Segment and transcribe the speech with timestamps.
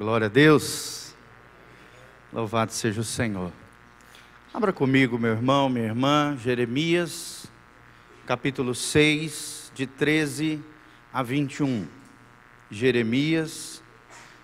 [0.00, 1.14] Glória a Deus.
[2.32, 3.52] Louvado seja o Senhor.
[4.54, 7.44] Abra comigo, meu irmão, minha irmã, Jeremias,
[8.24, 10.64] capítulo 6, de 13
[11.12, 11.86] a 21.
[12.70, 13.82] Jeremias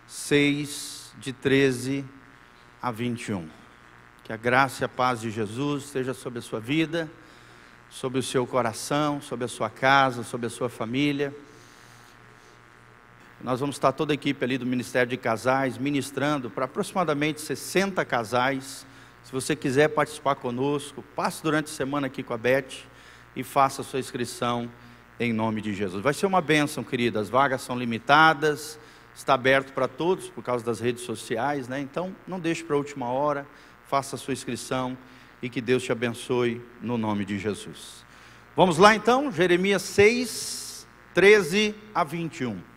[0.07, 2.05] 6, de 13
[2.83, 3.49] a 21.
[4.25, 7.11] Que a graça e a paz de Jesus esteja sobre a sua vida,
[7.89, 11.35] sobre o seu coração, sobre a sua casa, sobre a sua família
[13.43, 18.05] nós vamos estar toda a equipe ali do Ministério de Casais ministrando para aproximadamente 60
[18.05, 18.87] casais.
[19.23, 22.85] Se você quiser participar conosco, passe durante a semana aqui com a Beth
[23.35, 24.71] e faça a sua inscrição
[25.21, 26.03] em nome de Jesus.
[26.03, 27.21] Vai ser uma bênção, querida.
[27.21, 28.79] As vagas são limitadas,
[29.15, 31.79] está aberto para todos por causa das redes sociais, né?
[31.79, 33.47] Então, não deixe para a última hora,
[33.87, 34.97] faça a sua inscrição
[35.43, 38.05] e que Deus te abençoe no nome de Jesus.
[38.57, 42.76] Vamos lá então, Jeremias 6, 13 a 21.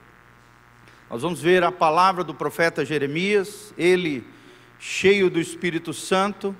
[1.09, 4.23] Nós vamos ver a palavra do profeta Jeremias, ele,
[4.77, 6.55] cheio do Espírito Santo,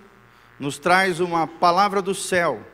[0.60, 2.66] nos traz uma palavra do céu,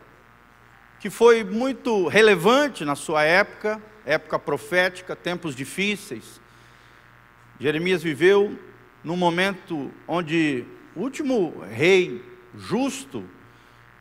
[1.01, 6.39] que foi muito relevante na sua época, época profética, tempos difíceis.
[7.59, 8.57] Jeremias viveu
[9.03, 10.63] num momento onde
[10.95, 12.23] o último rei
[12.55, 13.21] justo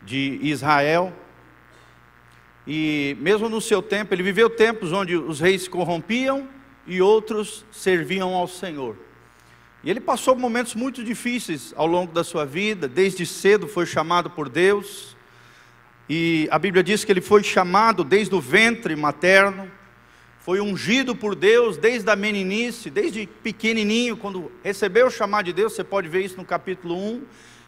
[0.01, 1.13] de Israel,
[2.69, 6.54] e mesmo no seu tempo, ele viveu tempos onde os reis se corrompiam,
[6.87, 8.97] e outros serviam ao Senhor.
[9.83, 14.31] E ele passou momentos muito difíceis ao longo da sua vida, desde cedo foi chamado
[14.31, 15.15] por Deus,
[16.09, 19.71] e a Bíblia diz que ele foi chamado desde o ventre materno,
[20.41, 25.73] foi ungido por Deus desde a meninice, desde pequenininho, quando recebeu o chamado de Deus,
[25.73, 27.23] você pode ver isso no capítulo 1.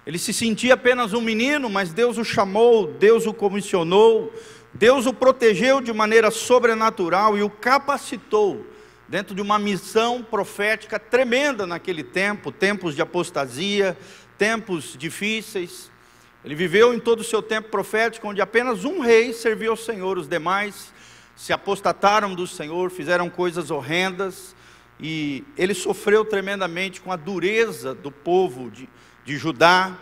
[0.07, 4.33] Ele se sentia apenas um menino, mas Deus o chamou, Deus o comissionou,
[4.75, 8.67] Deus o protegeu de maneira sobrenatural e o capacitou
[9.09, 13.97] dentro de uma missão profética tremenda naquele tempo, tempos de apostasia,
[14.37, 15.91] tempos difíceis.
[16.45, 20.19] Ele viveu em todo o seu tempo profético, onde apenas um rei serviu ao Senhor,
[20.19, 20.93] os demais
[21.37, 24.55] se apostataram do Senhor, fizeram coisas horrendas,
[24.99, 28.89] e ele sofreu tremendamente com a dureza do povo de,
[29.25, 29.97] de Judá,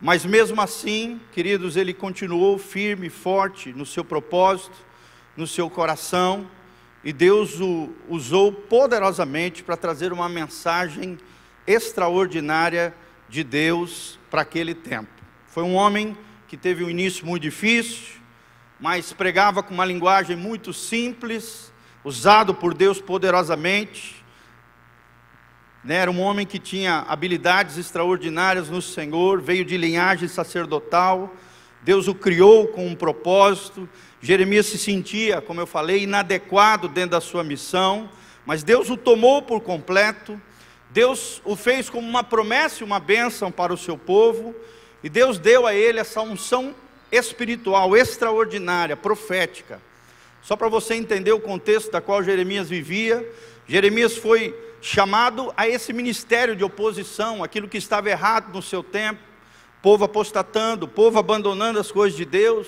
[0.00, 4.76] mas mesmo assim, queridos, ele continuou firme forte no seu propósito,
[5.36, 6.48] no seu coração,
[7.02, 11.18] e Deus o usou poderosamente para trazer uma mensagem
[11.66, 12.94] extraordinária
[13.28, 15.10] de Deus para aquele tempo.
[15.46, 16.16] Foi um homem
[16.46, 18.18] que teve um início muito difícil,
[18.80, 21.72] mas pregava com uma linguagem muito simples,
[22.02, 24.24] usado por Deus poderosamente.
[25.84, 31.34] Né, era um homem que tinha habilidades extraordinárias no Senhor, veio de linhagem sacerdotal,
[31.82, 33.88] Deus o criou com um propósito,
[34.20, 38.08] Jeremias se sentia, como eu falei, inadequado dentro da sua missão,
[38.44, 40.40] mas Deus o tomou por completo,
[40.90, 44.54] Deus o fez como uma promessa e uma bênção para o seu povo,
[45.04, 46.74] e Deus deu a ele essa unção
[47.12, 49.80] espiritual extraordinária, profética.
[50.42, 53.26] Só para você entender o contexto da qual Jeremias vivia,
[53.66, 59.20] Jeremias foi chamado a esse ministério de oposição, aquilo que estava errado no seu tempo,
[59.82, 62.66] povo apostatando, povo abandonando as coisas de Deus,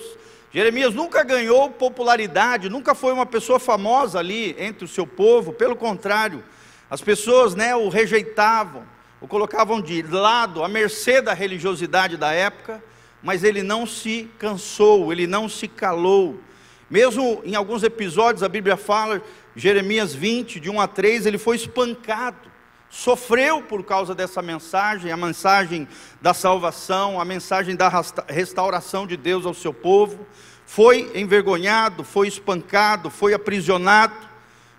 [0.53, 5.77] Jeremias nunca ganhou popularidade, nunca foi uma pessoa famosa ali entre o seu povo, pelo
[5.77, 6.43] contrário,
[6.89, 8.83] as pessoas né, o rejeitavam,
[9.21, 12.83] o colocavam de lado, à mercê da religiosidade da época,
[13.23, 16.41] mas ele não se cansou, ele não se calou.
[16.89, 19.21] Mesmo em alguns episódios, a Bíblia fala,
[19.55, 22.50] Jeremias 20, de 1 a 3, ele foi espancado,
[22.91, 25.87] sofreu por causa dessa mensagem, a mensagem
[26.21, 27.89] da salvação, a mensagem da
[28.27, 30.27] restauração de Deus ao seu povo
[30.65, 34.15] foi envergonhado, foi espancado, foi aprisionado,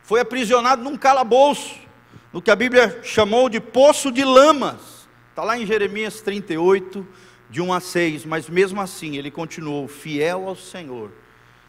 [0.02, 1.80] foi aprisionado num calabouço,
[2.32, 5.08] no que a Bíblia chamou de poço de lamas.
[5.30, 7.06] Está lá em Jeremias 38,
[7.48, 11.10] de 1 a 6, mas mesmo assim ele continuou fiel ao Senhor.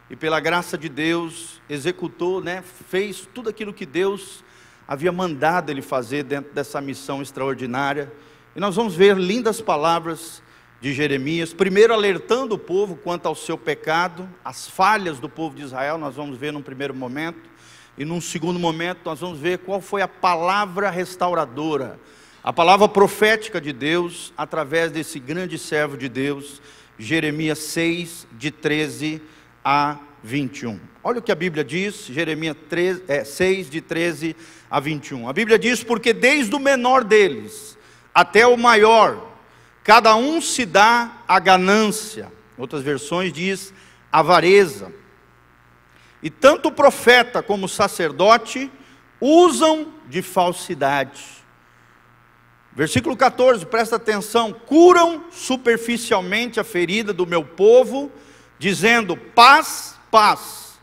[0.10, 4.44] E pela graça de Deus, executou, né, fez tudo aquilo que Deus
[4.88, 8.12] havia mandado ele fazer dentro dessa missão extraordinária.
[8.56, 10.42] E nós vamos ver lindas palavras
[10.84, 15.62] de Jeremias, primeiro alertando o povo quanto ao seu pecado, as falhas do povo de
[15.62, 17.50] Israel, nós vamos ver num primeiro momento,
[17.98, 21.98] e num segundo momento nós vamos ver qual foi a palavra restauradora,
[22.44, 26.62] a palavra profética de Deus, através desse grande servo de Deus,
[27.00, 29.22] Jeremias 6, de 13
[29.64, 30.80] a 21.
[31.02, 34.36] Olha o que a Bíblia diz, Jeremias 3, é, 6, de 13
[34.74, 35.30] a 21.
[35.30, 37.78] A Bíblia diz: Porque desde o menor deles
[38.14, 39.34] até o maior,
[39.84, 42.32] Cada um se dá a ganância.
[42.58, 43.74] Outras versões diz
[44.12, 44.94] avareza.
[46.22, 48.72] E tanto o profeta como o sacerdote
[49.20, 51.44] usam de falsidade.
[52.72, 58.10] Versículo 14, presta atenção: curam superficialmente a ferida do meu povo,
[58.58, 60.80] dizendo paz, paz,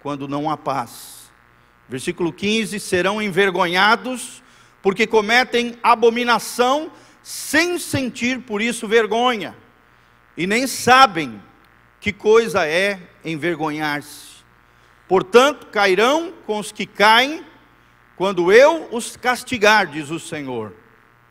[0.00, 1.15] quando não há paz.
[1.88, 4.42] Versículo 15: serão envergonhados,
[4.82, 6.90] porque cometem abominação,
[7.22, 9.56] sem sentir por isso vergonha,
[10.36, 11.42] e nem sabem
[12.00, 14.36] que coisa é envergonhar-se.
[15.08, 17.44] Portanto, cairão com os que caem,
[18.16, 20.72] quando eu os castigar, diz o Senhor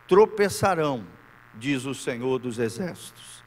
[0.07, 1.05] tropeçarão,
[1.53, 3.43] diz o Senhor dos Exércitos.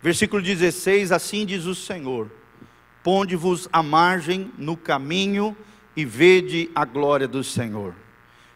[0.00, 2.30] Versículo 16: Assim diz o Senhor:
[3.02, 5.56] Ponde-vos à margem no caminho
[5.96, 7.94] e vede a glória do Senhor.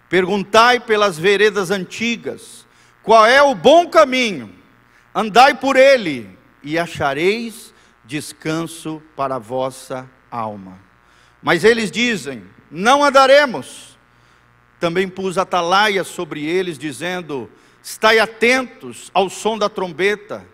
[0.08, 2.66] Perguntai pelas veredas antigas,
[3.02, 4.54] qual é o bom caminho?
[5.14, 7.74] Andai por ele e achareis
[8.04, 10.78] descanso para a vossa alma.
[11.42, 13.96] Mas eles dizem: Não andaremos
[14.78, 17.50] também pus atalaia sobre eles, dizendo:
[17.82, 20.46] Estai atentos ao som da trombeta.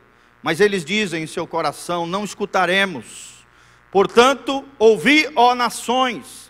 [0.43, 3.45] Mas eles dizem em seu coração: Não escutaremos.
[3.91, 6.42] Portanto, ouvi, ó nações,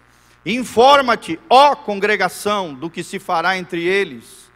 [0.45, 4.51] informa-te, ó congregação, do que se fará entre eles.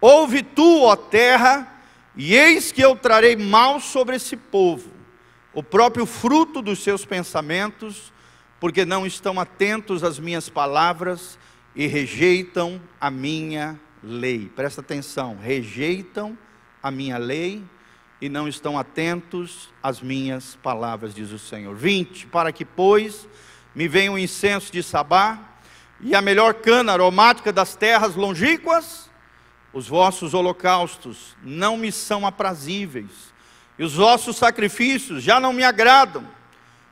[0.00, 1.72] Ouve tu, ó terra,
[2.16, 4.90] e eis que eu trarei mal sobre esse povo,
[5.52, 8.12] o próprio fruto dos seus pensamentos,
[8.60, 11.38] porque não estão atentos às minhas palavras
[11.74, 14.50] e rejeitam a minha lei.
[14.54, 16.38] Presta atenção, rejeitam
[16.82, 17.64] a minha lei
[18.20, 21.74] e não estão atentos às minhas palavras, diz o Senhor.
[21.74, 22.26] 20.
[22.28, 23.28] Para que, pois,
[23.74, 25.38] me venha o incenso de Sabá
[26.00, 29.10] e a melhor cana aromática das terras longínquas,
[29.72, 33.32] os vossos holocaustos não me são aprazíveis,
[33.78, 36.26] e os vossos sacrifícios já não me agradam.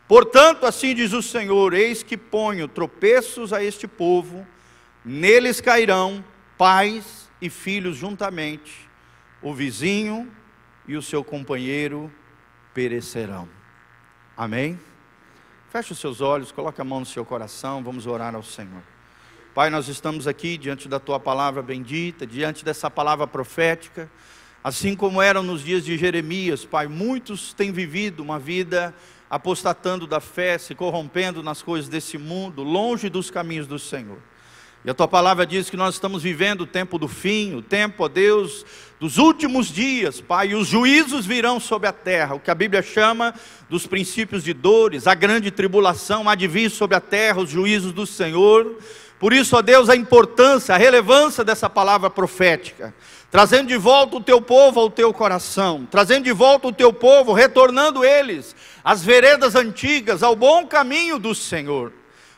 [0.09, 4.47] Portanto, assim diz o Senhor: Eis que ponho tropeços a este povo,
[5.05, 6.25] Neles cairão
[6.57, 8.89] pais e filhos juntamente,
[9.43, 10.31] o vizinho
[10.87, 12.13] e o seu companheiro
[12.73, 13.49] perecerão.
[14.37, 14.79] Amém?
[15.73, 18.83] Feche os seus olhos, coloque a mão no seu coração, vamos orar ao Senhor.
[19.55, 24.07] Pai, nós estamos aqui diante da tua palavra bendita, diante dessa palavra profética,
[24.63, 28.95] assim como eram nos dias de Jeremias, Pai, muitos têm vivido uma vida
[29.31, 34.19] apostatando da fé, se corrompendo nas coisas desse mundo, longe dos caminhos do Senhor.
[34.85, 38.03] E a tua palavra diz que nós estamos vivendo o tempo do fim, o tempo,
[38.03, 38.67] ó Deus,
[38.99, 42.83] dos últimos dias, Pai, e os juízos virão sobre a terra, o que a Bíblia
[42.83, 43.33] chama
[43.71, 47.93] dos princípios de dores, a grande tribulação há de vir sobre a terra, os juízos
[47.93, 48.77] do Senhor.
[49.21, 52.93] Por isso, ó Deus, a importância, a relevância dessa palavra profética,
[53.31, 57.33] trazendo de volta o teu povo ao teu coração, trazendo de volta o teu povo,
[57.33, 61.93] retornando eles às veredas antigas, ao bom caminho do Senhor.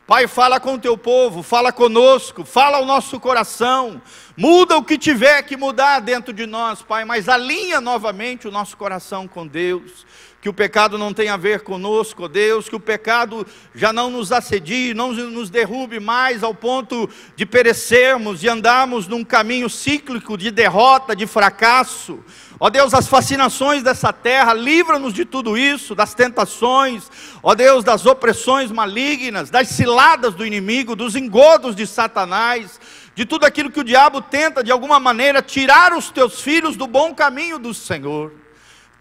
[0.06, 4.03] Pai, fala com o teu povo, fala conosco, fala ao nosso coração,
[4.37, 8.77] muda o que tiver que mudar dentro de nós, Pai, mas alinha novamente o nosso
[8.77, 10.05] coração com Deus,
[10.43, 14.31] que o pecado não tenha a ver conosco, Deus, que o pecado já não nos
[14.31, 20.51] assedie, não nos derrube mais ao ponto de perecermos e andarmos num caminho cíclico de
[20.51, 22.23] derrota, de fracasso.
[22.59, 27.11] Ó Deus, as fascinações dessa terra, livra-nos de tudo isso, das tentações,
[27.43, 32.81] ó Deus, das opressões malignas, das ciladas do inimigo, dos engodos de Satanás,
[33.15, 36.87] de tudo aquilo que o diabo tenta de alguma maneira tirar os teus filhos do
[36.87, 38.32] bom caminho do Senhor.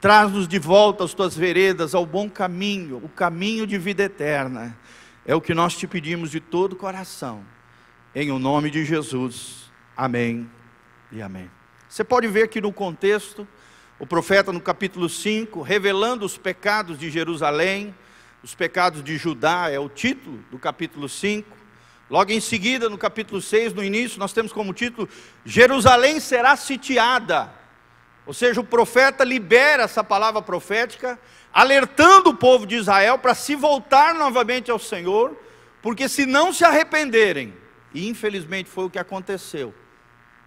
[0.02, 4.78] Traz-nos de volta às tuas veredas, ao bom caminho, o caminho de vida eterna.
[5.26, 7.42] É o que nós te pedimos de todo o coração.
[8.14, 9.72] Em o nome de Jesus.
[9.96, 10.50] Amém
[11.12, 11.63] e amém.
[11.94, 13.48] Você pode ver que no contexto,
[14.00, 17.94] o profeta no capítulo 5, revelando os pecados de Jerusalém,
[18.42, 21.56] os pecados de Judá, é o título do capítulo 5.
[22.10, 25.08] Logo em seguida, no capítulo 6, no início, nós temos como título:
[25.46, 27.54] Jerusalém será sitiada.
[28.26, 31.20] Ou seja, o profeta libera essa palavra profética,
[31.54, 35.40] alertando o povo de Israel para se voltar novamente ao Senhor,
[35.80, 37.54] porque se não se arrependerem,
[37.94, 39.76] e infelizmente foi o que aconteceu,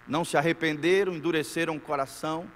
[0.06, 2.46] não se arrependeram, endureceram o coração,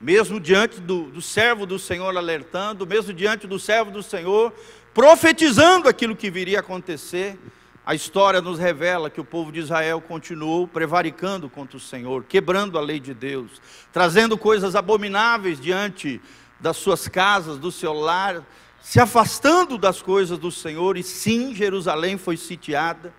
[0.00, 4.52] mesmo diante do, do servo do Senhor alertando, mesmo diante do servo do Senhor,
[4.92, 7.38] profetizando aquilo que viria a acontecer,
[7.86, 12.78] a história nos revela que o povo de Israel continuou prevaricando contra o Senhor, quebrando
[12.78, 13.60] a lei de Deus,
[13.92, 16.20] trazendo coisas abomináveis diante
[16.58, 18.42] das suas casas, do seu lar,
[18.80, 23.12] se afastando das coisas do Senhor, e sim, Jerusalém foi sitiada,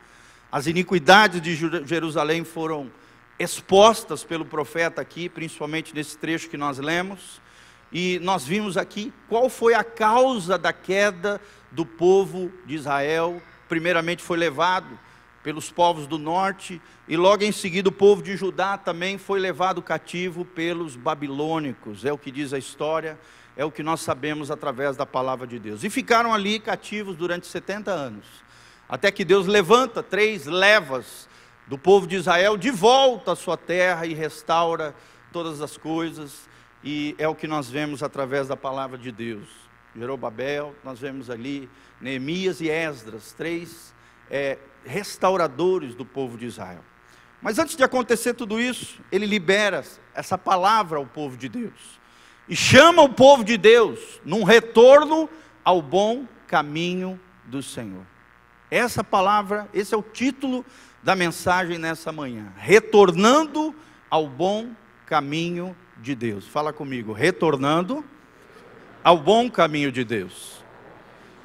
[0.52, 2.92] as iniquidades de Jerusalém foram
[3.38, 7.42] expostas pelo profeta aqui, principalmente nesse trecho que nós lemos,
[7.92, 11.40] e nós vimos aqui qual foi a causa da queda
[11.72, 13.42] do povo de Israel.
[13.68, 15.00] Primeiramente foi levado
[15.44, 19.80] pelos povos do norte, e logo em seguida o povo de Judá também foi levado
[19.80, 23.20] cativo pelos babilônicos, é o que diz a história,
[23.56, 25.84] é o que nós sabemos através da palavra de Deus.
[25.84, 28.26] E ficaram ali cativos durante 70 anos,
[28.90, 31.30] até que Deus levanta três levas
[31.68, 34.96] do povo de Israel de volta à sua terra e restaura
[35.32, 36.48] todas as coisas,
[36.84, 39.50] e é o que nós vemos através da palavra de Deus.
[39.96, 41.70] Jerobabel, nós vemos ali
[42.00, 43.94] Neemias e Esdras, três
[44.30, 46.84] é, restauradores do povo de Israel.
[47.42, 52.00] Mas antes de acontecer tudo isso, ele libera essa palavra ao povo de Deus
[52.48, 55.30] e chama o povo de Deus num retorno
[55.64, 58.06] ao bom caminho do Senhor.
[58.70, 60.66] Essa palavra, esse é o título
[61.06, 62.52] da mensagem nessa manhã.
[62.58, 63.76] Retornando
[64.10, 64.72] ao bom
[65.06, 66.48] caminho de Deus.
[66.48, 68.04] Fala comigo, retornando
[69.04, 70.64] ao bom caminho de Deus.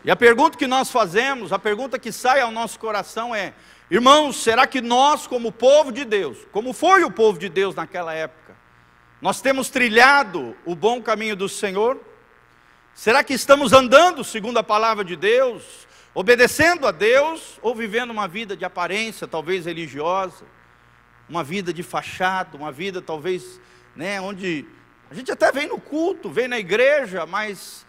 [0.02, 3.52] E a pergunta que nós fazemos, a pergunta que sai ao nosso coração é:
[3.90, 8.14] irmãos, será que nós, como povo de Deus, como foi o povo de Deus naquela
[8.14, 8.56] época,
[9.20, 12.00] nós temos trilhado o bom caminho do Senhor?
[12.94, 18.26] Será que estamos andando segundo a palavra de Deus, obedecendo a Deus, ou vivendo uma
[18.26, 20.44] vida de aparência, talvez religiosa,
[21.28, 23.60] uma vida de fachada, uma vida talvez,
[23.94, 24.66] né, onde
[25.10, 27.86] a gente até vem no culto, vem na igreja, mas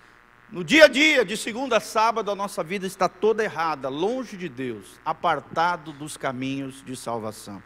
[0.52, 4.36] no dia a dia, de segunda a sábado, a nossa vida está toda errada, longe
[4.36, 7.64] de Deus, apartado dos caminhos de salvação.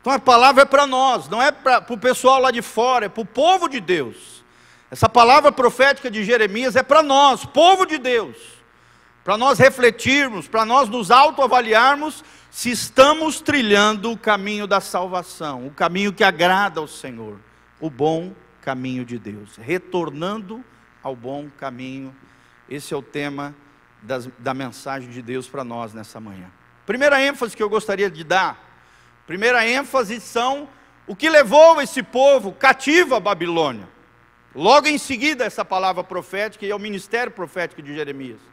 [0.00, 3.08] Então a palavra é para nós, não é para o pessoal lá de fora, é
[3.08, 4.44] para o povo de Deus.
[4.90, 8.36] Essa palavra profética de Jeremias é para nós, povo de Deus,
[9.30, 15.70] para nós refletirmos, para nós nos autoavaliarmos se estamos trilhando o caminho da salvação, o
[15.70, 17.38] caminho que agrada ao Senhor,
[17.78, 20.64] o bom caminho de Deus, retornando
[21.00, 22.12] ao bom caminho.
[22.68, 23.54] Esse é o tema
[24.02, 26.50] das, da mensagem de Deus para nós nessa manhã.
[26.84, 28.58] Primeira ênfase que eu gostaria de dar,
[29.28, 30.68] primeira ênfase são
[31.06, 33.88] o que levou esse povo cativo à Babilônia.
[34.52, 38.50] Logo em seguida, essa palavra profética e é o ministério profético de Jeremias.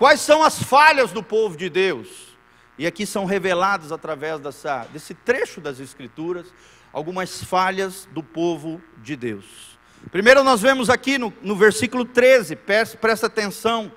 [0.00, 2.34] Quais são as falhas do povo de Deus?
[2.78, 6.46] E aqui são reveladas através dessa, desse trecho das Escrituras
[6.90, 9.78] algumas falhas do povo de Deus.
[10.10, 13.92] Primeiro, nós vemos aqui no, no versículo 13, presta, atenção,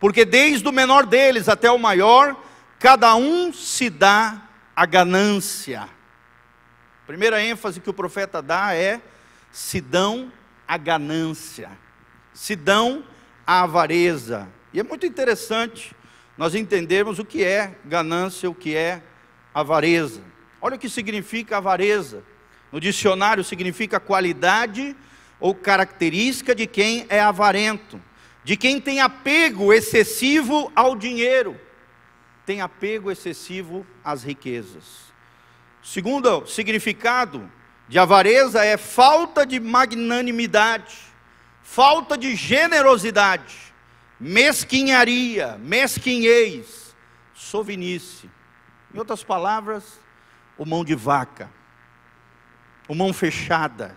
[0.00, 2.34] porque desde o menor deles até o maior,
[2.78, 5.86] cada um se dá a ganância.
[7.06, 9.02] Primeira ênfase que o profeta dá é:
[9.50, 10.32] se dão
[10.66, 11.70] a ganância,
[12.32, 13.04] se dão
[13.46, 14.48] a avareza.
[14.72, 15.94] E é muito interessante
[16.36, 19.02] nós entendermos o que é ganância, o que é
[19.54, 20.22] avareza.
[20.60, 22.22] Olha o que significa avareza.
[22.70, 24.96] No dicionário significa qualidade
[25.38, 28.00] ou característica de quem é avarento,
[28.44, 31.60] de quem tem apego excessivo ao dinheiro,
[32.46, 35.12] tem apego excessivo às riquezas.
[35.82, 37.50] Segundo significado
[37.88, 40.96] de avareza é falta de magnanimidade,
[41.62, 43.71] falta de generosidade,
[44.22, 46.94] mesquinharia, mesquinhez,
[47.34, 48.30] sovinice.
[48.94, 49.98] Em outras palavras,
[50.56, 51.50] o mão de vaca,
[52.86, 53.96] o mão fechada,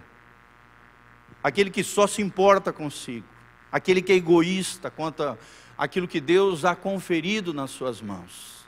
[1.44, 3.27] aquele que só se importa consigo,
[3.72, 5.38] aquele que é egoísta quanto
[5.77, 8.65] àquilo que Deus há conferido nas suas mãos.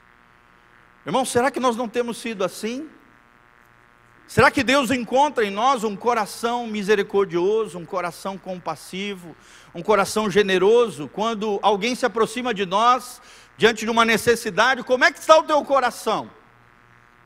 [1.04, 2.88] Irmão, será que nós não temos sido assim?
[4.28, 9.34] Será que Deus encontra em nós um coração misericordioso, um coração compassivo,
[9.78, 11.08] um coração generoso?
[11.08, 13.22] Quando alguém se aproxima de nós
[13.56, 16.28] diante de uma necessidade, como é que está o teu coração?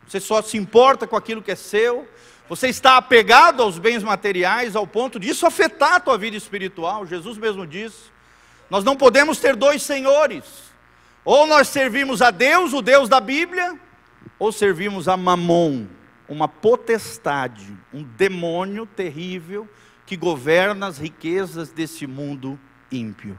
[0.07, 2.07] Você só se importa com aquilo que é seu?
[2.49, 7.07] Você está apegado aos bens materiais ao ponto de isso afetar a tua vida espiritual.
[7.07, 8.11] Jesus mesmo disse:
[8.69, 10.45] Nós não podemos ter dois senhores.
[11.25, 13.79] Ou nós servimos a Deus, o Deus da Bíblia,
[14.39, 15.87] ou servimos a Mamon,
[16.29, 19.69] uma potestade, um demônio terrível
[20.13, 23.35] que governa as riquezas desse mundo ímpio.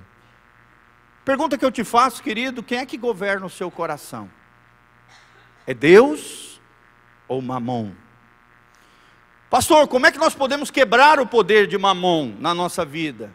[1.24, 4.27] Pergunta que eu te faço, querido: quem é que governa o seu coração?
[5.68, 6.60] É Deus
[7.27, 7.92] ou Mamon?
[9.51, 13.32] Pastor, como é que nós podemos quebrar o poder de mamon na nossa vida?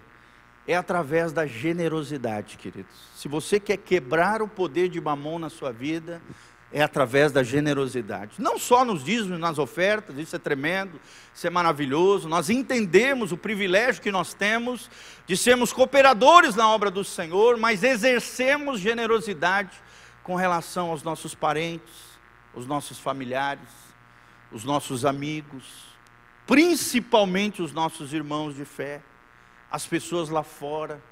[0.66, 2.92] É através da generosidade, queridos.
[3.14, 6.21] Se você quer quebrar o poder de mamon na sua vida,
[6.70, 8.32] é através da generosidade.
[8.38, 11.00] Não só nos dízimos, nas ofertas, isso é tremendo,
[11.34, 12.28] isso é maravilhoso.
[12.28, 14.90] Nós entendemos o privilégio que nós temos
[15.26, 19.70] de sermos cooperadores na obra do Senhor, mas exercemos generosidade
[20.22, 22.18] com relação aos nossos parentes,
[22.54, 23.68] os nossos familiares,
[24.52, 25.64] os nossos amigos,
[26.46, 29.02] principalmente os nossos irmãos de fé,
[29.70, 31.02] as pessoas lá fora.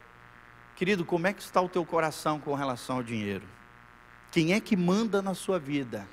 [0.75, 3.55] Querido, como é que está o teu coração com relação ao dinheiro?
[4.37, 6.07] Quem é que manda na sua vida?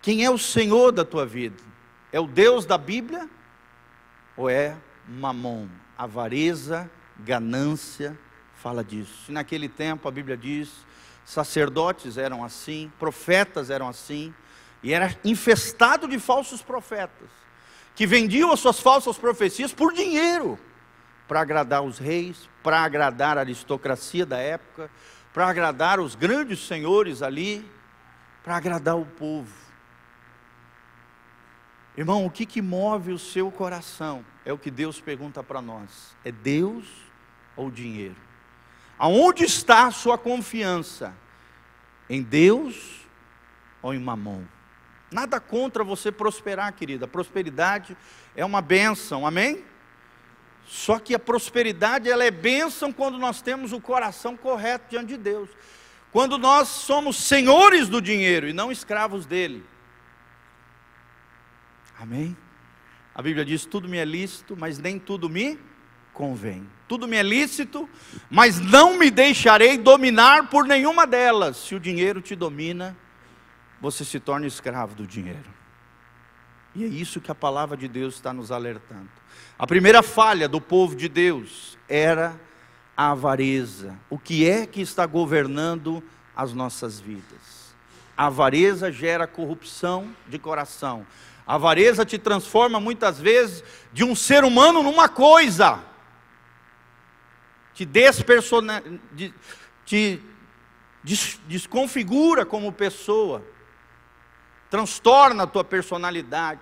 [0.00, 1.62] Quem é o Senhor da tua vida?
[2.10, 3.28] É o Deus da Bíblia?
[4.34, 4.74] Ou é
[5.06, 8.18] mamon, avareza, ganância?
[8.62, 9.26] Fala disso.
[9.28, 10.70] E naquele tempo a Bíblia diz:
[11.22, 14.32] sacerdotes eram assim, profetas eram assim,
[14.82, 17.28] e era infestado de falsos profetas,
[17.94, 20.58] que vendiam as suas falsas profecias por dinheiro,
[21.30, 24.90] para agradar os reis, para agradar a aristocracia da época,
[25.32, 27.64] para agradar os grandes senhores ali,
[28.42, 29.54] para agradar o povo.
[31.96, 34.26] Irmão, o que, que move o seu coração?
[34.44, 36.88] É o que Deus pergunta para nós: é Deus
[37.54, 38.16] ou dinheiro?
[38.98, 41.14] Aonde está a sua confiança?
[42.08, 43.06] Em Deus
[43.80, 44.48] ou em mamão?
[45.12, 47.06] Nada contra você prosperar, querida.
[47.06, 47.96] Prosperidade
[48.34, 49.69] é uma bênção, amém?
[50.66, 55.16] Só que a prosperidade ela é bênção quando nós temos o coração correto diante de
[55.16, 55.50] Deus.
[56.12, 59.64] Quando nós somos senhores do dinheiro e não escravos dele.
[61.98, 62.36] Amém?
[63.14, 65.58] A Bíblia diz: tudo me é lícito, mas nem tudo me
[66.12, 66.68] convém.
[66.88, 67.88] Tudo me é lícito,
[68.28, 71.56] mas não me deixarei dominar por nenhuma delas.
[71.56, 72.96] Se o dinheiro te domina,
[73.80, 75.59] você se torna escravo do dinheiro.
[76.74, 79.08] E é isso que a palavra de Deus está nos alertando.
[79.58, 82.38] A primeira falha do povo de Deus era
[82.96, 83.98] a avareza.
[84.08, 86.02] O que é que está governando
[86.34, 87.74] as nossas vidas?
[88.16, 91.06] A avareza gera corrupção de coração.
[91.46, 95.82] A avareza te transforma muitas vezes de um ser humano numa coisa.
[97.74, 98.82] Te despersona,
[99.84, 100.22] te
[101.46, 103.42] desconfigura como pessoa.
[104.70, 106.60] Transtorna a tua personalidade.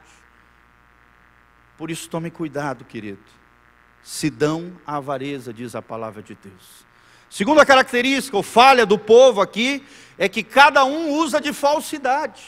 [1.76, 3.22] Por isso tome cuidado, querido.
[4.02, 6.86] Se dão a avareza, diz a palavra de Deus.
[7.28, 9.84] Segunda característica, ou falha do povo aqui,
[10.16, 12.42] é que cada um usa de falsidade,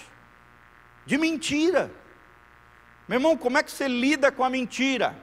[1.05, 1.93] de mentira.
[3.07, 5.15] Meu irmão, como é que você lida com a mentira?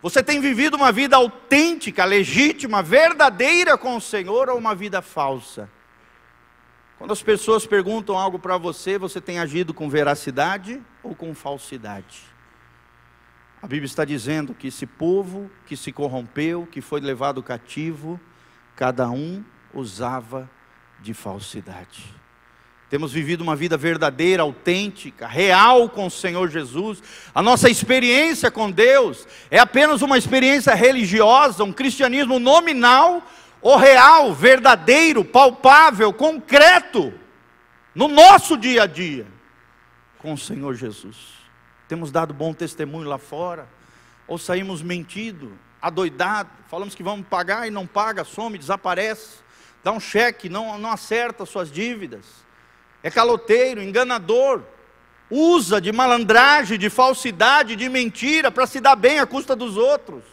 [0.00, 5.70] Você tem vivido uma vida autêntica, legítima, verdadeira com o Senhor ou uma vida falsa?
[6.98, 12.22] Quando as pessoas perguntam algo para você, você tem agido com veracidade ou com falsidade?
[13.60, 18.20] A Bíblia está dizendo que esse povo que se corrompeu, que foi levado cativo,
[18.76, 20.48] cada um usava
[21.00, 22.14] de falsidade.
[22.90, 27.02] Temos vivido uma vida verdadeira, autêntica, real com o Senhor Jesus.
[27.34, 33.22] A nossa experiência com Deus é apenas uma experiência religiosa, um cristianismo nominal
[33.64, 37.12] ou real, verdadeiro, palpável, concreto,
[37.92, 39.26] no nosso dia a dia
[40.18, 41.34] com o Senhor Jesus.
[41.88, 43.68] Temos dado bom testemunho lá fora,
[44.28, 49.38] ou saímos mentindo, adoidado, falamos que vamos pagar e não paga, some, desaparece,
[49.82, 52.44] dá um cheque, não, não acerta suas dívidas
[53.04, 54.62] é caloteiro, enganador,
[55.30, 60.24] usa de malandragem, de falsidade, de mentira para se dar bem à custa dos outros.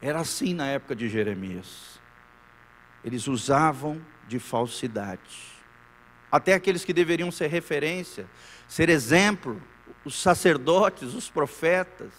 [0.00, 2.00] Era assim na época de Jeremias.
[3.04, 5.58] Eles usavam de falsidade.
[6.30, 8.28] Até aqueles que deveriam ser referência,
[8.68, 9.60] ser exemplo,
[10.04, 12.12] os sacerdotes, os profetas,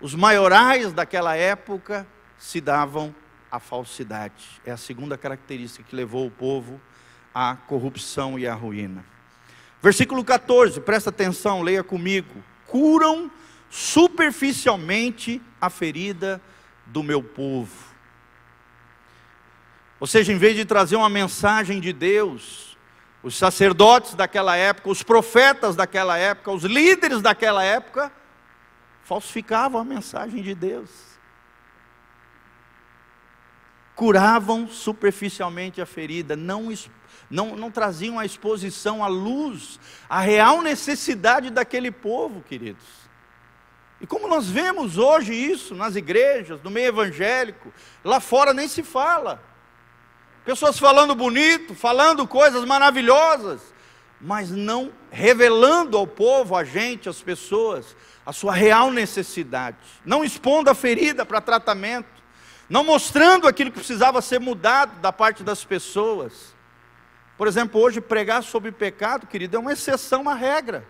[0.00, 2.06] os maiorais daquela época
[2.38, 3.14] se davam
[3.50, 4.60] à falsidade.
[4.64, 6.80] É a segunda característica que levou o povo
[7.34, 9.04] a corrupção e a ruína.
[9.82, 12.42] Versículo 14, presta atenção, leia comigo.
[12.66, 13.30] Curam
[13.70, 16.40] superficialmente a ferida
[16.90, 17.90] do meu povo.
[19.98, 22.76] Ou seja, em vez de trazer uma mensagem de Deus,
[23.22, 28.10] os sacerdotes daquela época, os profetas daquela época, os líderes daquela época,
[29.02, 30.90] falsificavam a mensagem de Deus.
[33.94, 36.70] Curavam superficialmente a ferida, não
[37.28, 42.99] não, não traziam a exposição à luz, a real necessidade daquele povo, queridos.
[44.00, 48.82] E como nós vemos hoje isso nas igrejas, no meio evangélico, lá fora nem se
[48.82, 49.42] fala.
[50.44, 53.60] Pessoas falando bonito, falando coisas maravilhosas,
[54.20, 60.70] mas não revelando ao povo, a gente, às pessoas, a sua real necessidade, não expondo
[60.70, 62.08] a ferida para tratamento,
[62.68, 66.54] não mostrando aquilo que precisava ser mudado da parte das pessoas.
[67.36, 70.86] Por exemplo, hoje pregar sobre pecado, querido, é uma exceção à regra.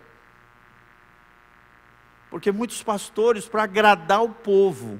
[2.31, 4.99] Porque muitos pastores, para agradar o povo,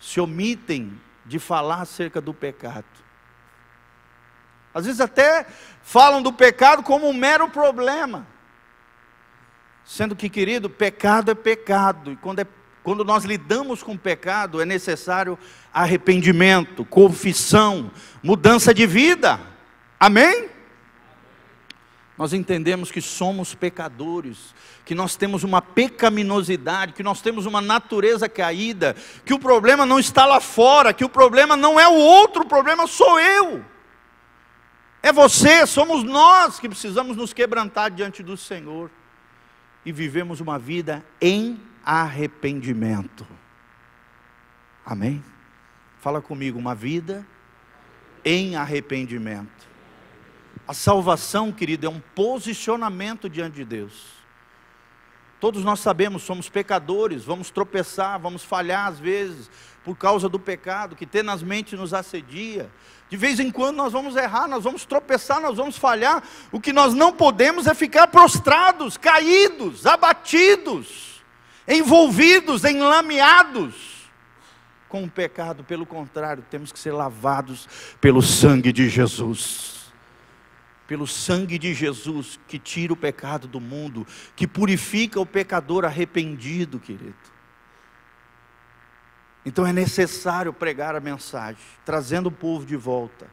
[0.00, 2.84] se omitem de falar acerca do pecado.
[4.74, 5.46] Às vezes até
[5.82, 8.26] falam do pecado como um mero problema.
[9.84, 12.10] Sendo que, querido, pecado é pecado.
[12.10, 12.46] E quando é
[12.84, 15.38] quando nós lidamos com pecado, é necessário
[15.72, 17.90] arrependimento, confissão,
[18.22, 19.40] mudança de vida.
[19.98, 20.50] Amém?
[22.16, 28.28] Nós entendemos que somos pecadores, que nós temos uma pecaminosidade, que nós temos uma natureza
[28.28, 32.42] caída, que o problema não está lá fora, que o problema não é o outro,
[32.42, 33.64] o problema sou eu.
[35.02, 38.90] É você, somos nós que precisamos nos quebrantar diante do Senhor
[39.84, 43.26] e vivemos uma vida em arrependimento.
[44.86, 45.22] Amém?
[46.00, 47.26] Fala comigo, uma vida
[48.24, 49.73] em arrependimento.
[50.66, 54.14] A salvação, querido, é um posicionamento diante de Deus.
[55.38, 59.50] Todos nós sabemos, somos pecadores, vamos tropeçar, vamos falhar às vezes,
[59.84, 62.70] por causa do pecado que tenazmente nos assedia.
[63.10, 66.22] De vez em quando nós vamos errar, nós vamos tropeçar, nós vamos falhar.
[66.50, 71.22] O que nós não podemos é ficar prostrados, caídos, abatidos,
[71.68, 74.08] envolvidos, enlameados
[74.88, 75.62] com o pecado.
[75.62, 77.68] Pelo contrário, temos que ser lavados
[78.00, 79.83] pelo sangue de Jesus
[80.94, 86.78] pelo sangue de Jesus que tira o pecado do mundo, que purifica o pecador arrependido,
[86.78, 87.16] querido.
[89.44, 93.26] Então é necessário pregar a mensagem, trazendo o povo de volta,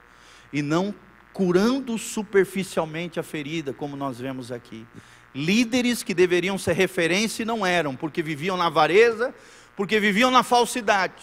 [0.52, 0.92] e não
[1.32, 4.84] curando superficialmente a ferida, como nós vemos aqui.
[5.32, 9.36] Líderes que deveriam ser referência e não eram, porque viviam na avareza,
[9.76, 11.22] porque viviam na falsidade.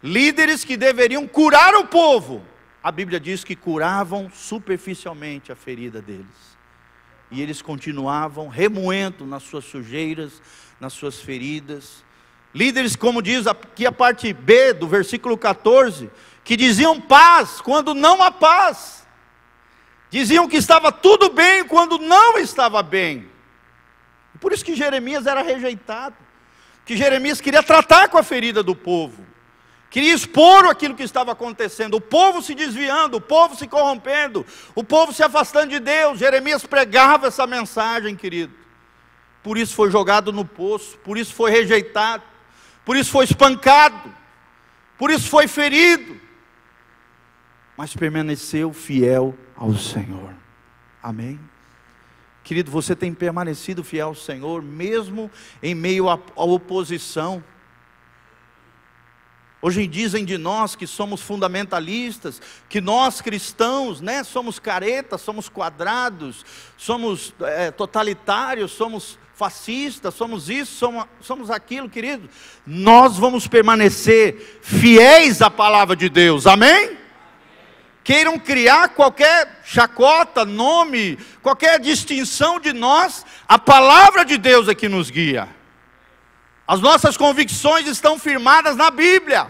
[0.00, 2.46] Líderes que deveriam curar o povo,
[2.82, 6.58] a Bíblia diz que curavam superficialmente a ferida deles.
[7.30, 10.42] E eles continuavam remoendo nas suas sujeiras,
[10.80, 12.04] nas suas feridas.
[12.52, 16.10] Líderes, como diz aqui a parte B do versículo 14,
[16.42, 19.06] que diziam paz quando não há paz.
[20.10, 23.30] Diziam que estava tudo bem quando não estava bem.
[24.40, 26.16] Por isso que Jeremias era rejeitado.
[26.84, 29.31] Que Jeremias queria tratar com a ferida do povo
[29.92, 34.82] queria expor aquilo que estava acontecendo, o povo se desviando, o povo se corrompendo, o
[34.82, 36.18] povo se afastando de Deus.
[36.18, 38.54] Jeremias pregava essa mensagem, querido.
[39.42, 42.22] Por isso foi jogado no poço, por isso foi rejeitado,
[42.86, 44.10] por isso foi espancado,
[44.96, 46.18] por isso foi ferido,
[47.76, 50.34] mas permaneceu fiel ao Senhor.
[51.02, 51.38] Amém?
[52.42, 55.30] Querido, você tem permanecido fiel ao Senhor, mesmo
[55.62, 57.44] em meio à oposição.
[59.64, 66.44] Hoje dizem de nós que somos fundamentalistas, que nós cristãos, né, somos caretas, somos quadrados,
[66.76, 72.28] somos é, totalitários, somos fascistas, somos isso, somos, somos aquilo, querido.
[72.66, 76.98] Nós vamos permanecer fiéis à palavra de Deus, amém?
[78.02, 84.88] Queiram criar qualquer chacota, nome, qualquer distinção de nós, a palavra de Deus é que
[84.88, 85.61] nos guia.
[86.72, 89.46] As nossas convicções estão firmadas na Bíblia.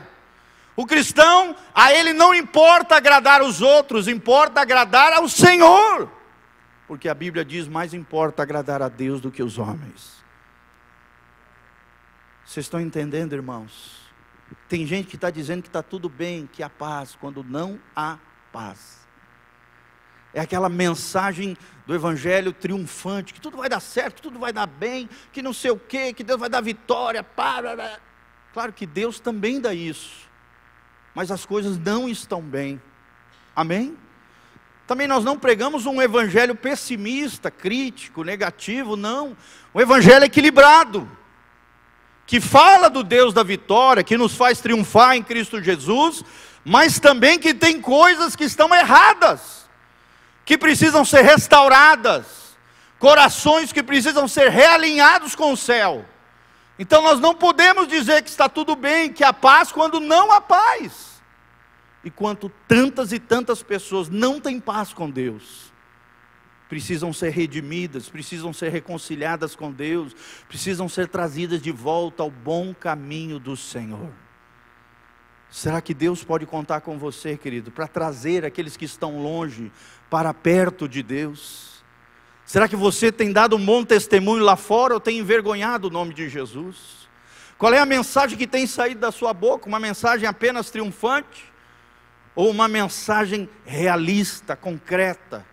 [0.75, 6.11] O cristão, a ele não importa agradar os outros, importa agradar ao Senhor.
[6.89, 10.21] Porque a Bíblia diz: mais importa agradar a Deus do que os homens.
[12.45, 14.01] Vocês estão entendendo, irmãos?
[14.69, 18.19] Tem gente que está dizendo que está tudo bem, que há paz, quando não há
[18.53, 19.07] paz.
[20.35, 21.57] É aquela mensagem
[21.87, 25.71] do Evangelho triunfante, que tudo vai dar certo, tudo vai dar bem, que não sei
[25.71, 27.23] o quê, que Deus vai dar vitória.
[27.23, 27.99] Para.
[28.53, 30.29] Claro que Deus também dá isso,
[31.15, 32.81] mas as coisas não estão bem.
[33.55, 33.97] Amém?
[34.87, 39.37] Também nós não pregamos um evangelho pessimista, crítico, negativo, não.
[39.75, 41.11] Um evangelho equilibrado,
[42.27, 46.25] que fala do Deus da vitória, que nos faz triunfar em Cristo Jesus,
[46.65, 49.62] mas também que tem coisas que estão erradas
[50.45, 52.57] que precisam ser restauradas,
[52.99, 56.05] corações que precisam ser realinhados com o céu.
[56.79, 60.41] Então nós não podemos dizer que está tudo bem, que há paz, quando não há
[60.41, 61.23] paz.
[62.05, 65.73] E quanto tantas e tantas pessoas não têm paz com Deus,
[66.69, 70.17] precisam ser redimidas, precisam ser reconciliadas com Deus,
[70.49, 74.11] precisam ser trazidas de volta ao bom caminho do Senhor.
[75.49, 79.71] Será que Deus pode contar com você, querido, para trazer aqueles que estão longe
[80.13, 81.83] para perto de Deus?
[82.45, 86.13] Será que você tem dado um bom testemunho lá fora ou tem envergonhado o nome
[86.13, 87.09] de Jesus?
[87.57, 89.67] Qual é a mensagem que tem saído da sua boca?
[89.67, 91.51] Uma mensagem apenas triunfante?
[92.35, 95.51] Ou uma mensagem realista, concreta?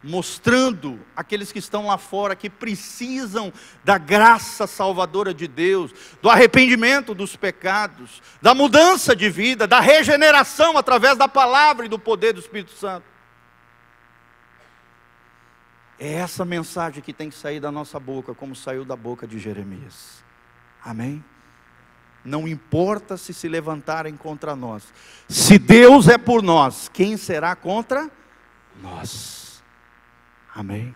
[0.00, 7.14] mostrando aqueles que estão lá fora que precisam da graça salvadora de Deus, do arrependimento
[7.14, 12.38] dos pecados, da mudança de vida, da regeneração através da palavra e do poder do
[12.38, 13.17] Espírito Santo.
[15.98, 19.38] É essa mensagem que tem que sair da nossa boca, como saiu da boca de
[19.38, 20.22] Jeremias.
[20.84, 21.24] Amém?
[22.28, 24.92] não importa se se levantarem contra nós.
[25.28, 28.10] Se Deus é por nós, quem será contra
[28.82, 29.62] nós?
[30.54, 30.94] Amém.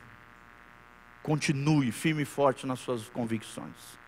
[1.23, 4.01] Continue firme e forte nas suas convicções.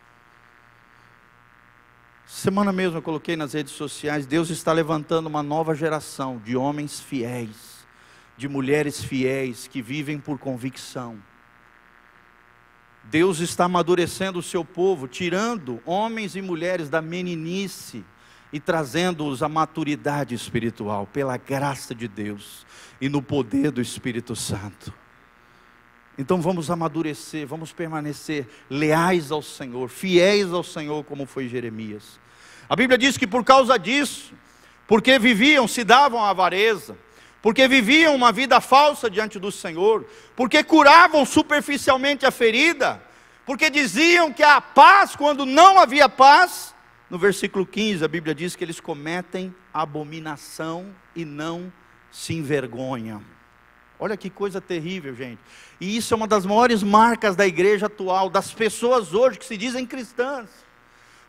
[2.26, 7.00] Semana mesmo eu coloquei nas redes sociais: Deus está levantando uma nova geração de homens
[7.00, 7.73] fiéis,
[8.36, 11.20] de mulheres fiéis que vivem por convicção
[13.10, 18.04] Deus está amadurecendo o seu povo, tirando homens e mulheres da meninice
[18.52, 22.66] e trazendo-os à maturidade espiritual, pela graça de Deus
[23.00, 24.92] e no poder do Espírito Santo.
[26.16, 32.20] Então vamos amadurecer, vamos permanecer leais ao Senhor, fiéis ao Senhor, como foi Jeremias.
[32.68, 34.32] A Bíblia diz que por causa disso,
[34.86, 36.96] porque viviam, se davam à avareza,
[37.44, 43.04] porque viviam uma vida falsa diante do Senhor, porque curavam superficialmente a ferida,
[43.44, 46.74] porque diziam que há paz quando não havia paz.
[47.10, 51.70] No versículo 15, a Bíblia diz que eles cometem abominação e não
[52.10, 53.22] se envergonham.
[53.98, 55.40] Olha que coisa terrível, gente.
[55.78, 59.58] E isso é uma das maiores marcas da igreja atual, das pessoas hoje que se
[59.58, 60.48] dizem cristãs.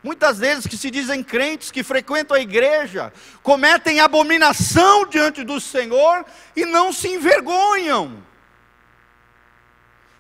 [0.06, 6.24] Muitas vezes que se dizem crentes, que frequentam a igreja, cometem abominação diante do Senhor
[6.56, 8.24] e não se envergonham.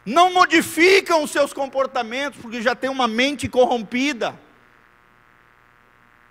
[0.03, 4.33] Não modificam os seus comportamentos, porque já tem uma mente corrompida,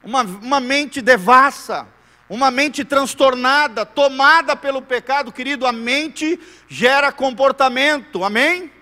[0.03, 1.87] uma, uma mente devassa,
[2.29, 5.65] uma mente transtornada, tomada pelo pecado, querido.
[5.65, 8.74] A mente gera comportamento, amém?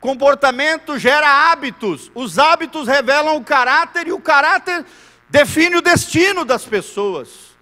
[0.00, 4.86] Comportamento gera hábitos, os hábitos revelam o caráter e o caráter
[5.28, 7.56] define o destino das pessoas.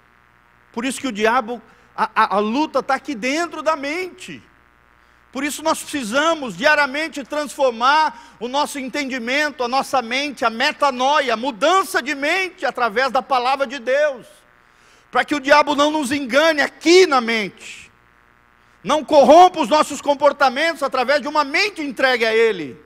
[0.71, 1.63] Por isso que o diabo,
[1.97, 4.43] a, a, a luta está aqui dentro da mente.
[5.33, 11.37] Por isso nós precisamos diariamente transformar o nosso entendimento, a nossa mente, a metanoia, a
[11.39, 14.27] mudança de mente através da palavra de Deus,
[15.11, 17.86] para que o diabo não nos engane aqui na mente
[18.87, 22.81] não corrompa os nossos comportamentos através de uma mente entregue a Ele.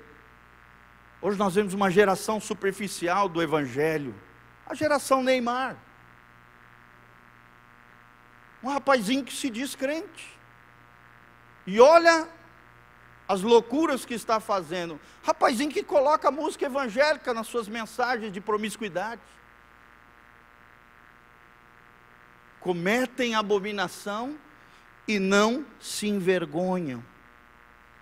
[1.20, 4.14] Hoje nós vemos uma geração superficial do Evangelho,
[4.64, 5.76] a geração Neymar.
[8.62, 10.38] Um rapazinho que se diz crente.
[11.66, 12.26] E olha
[13.28, 14.98] as loucuras que está fazendo.
[15.22, 19.20] Rapazinho que coloca música evangélica nas suas mensagens de promiscuidade.
[22.58, 24.38] Cometem abominação
[25.06, 27.02] e não se envergonham.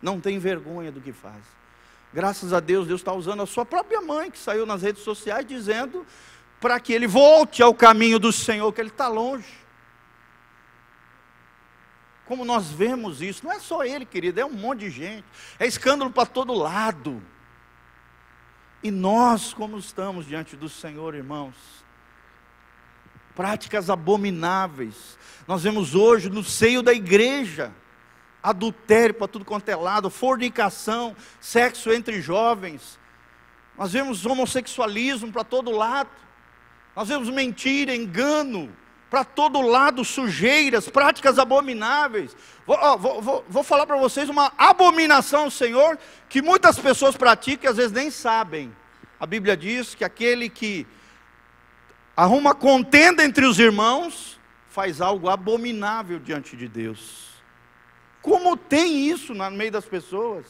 [0.01, 1.43] Não tem vergonha do que faz.
[2.13, 5.47] Graças a Deus, Deus está usando a sua própria mãe, que saiu nas redes sociais
[5.47, 6.07] dizendo
[6.61, 9.53] para que ele volte ao caminho do Senhor, que ele está longe.
[12.25, 15.25] Como nós vemos isso, não é só ele, querido, é um monte de gente,
[15.59, 17.23] é escândalo para todo lado.
[18.83, 21.55] E nós, como estamos diante do Senhor, irmãos,
[23.39, 25.17] práticas abomináveis.
[25.47, 27.73] Nós vemos hoje no seio da igreja
[28.43, 32.99] adultério para tudo quanto é lado, fornicação, sexo entre jovens.
[33.79, 36.11] Nós vemos homossexualismo para todo lado.
[36.97, 38.75] Nós vemos mentira, engano
[39.09, 42.37] para todo lado, sujeiras, práticas abomináveis.
[42.67, 45.97] Vou, ó, vou, vou, vou falar para vocês uma abominação, Senhor,
[46.29, 48.75] que muitas pessoas praticam e às vezes nem sabem.
[49.21, 50.89] A Bíblia diz que aquele que
[52.19, 57.29] arruma contenda entre os irmãos, faz algo abominável diante de Deus.
[58.21, 60.45] Como tem isso no meio das pessoas?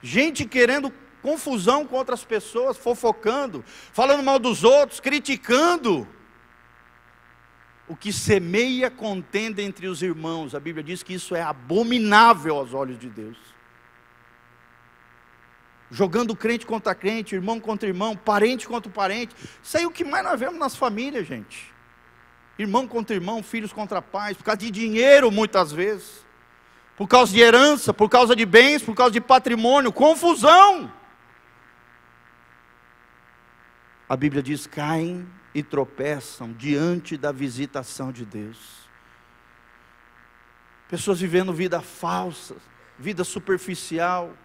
[0.00, 6.06] Gente querendo confusão com outras pessoas, fofocando, falando mal dos outros, criticando.
[7.88, 12.72] O que semeia contenda entre os irmãos, a Bíblia diz que isso é abominável aos
[12.72, 13.49] olhos de Deus
[15.90, 19.34] jogando crente contra crente, irmão contra irmão, parente contra parente.
[19.62, 21.72] Isso aí é o que mais nós vemos nas famílias, gente.
[22.58, 26.24] Irmão contra irmão, filhos contra pais, por causa de dinheiro muitas vezes,
[26.96, 30.92] por causa de herança, por causa de bens, por causa de patrimônio, confusão.
[34.08, 38.80] A Bíblia diz: caem e tropeçam diante da visitação de Deus.
[40.88, 42.56] Pessoas vivendo vida falsa,
[42.98, 44.36] vida superficial,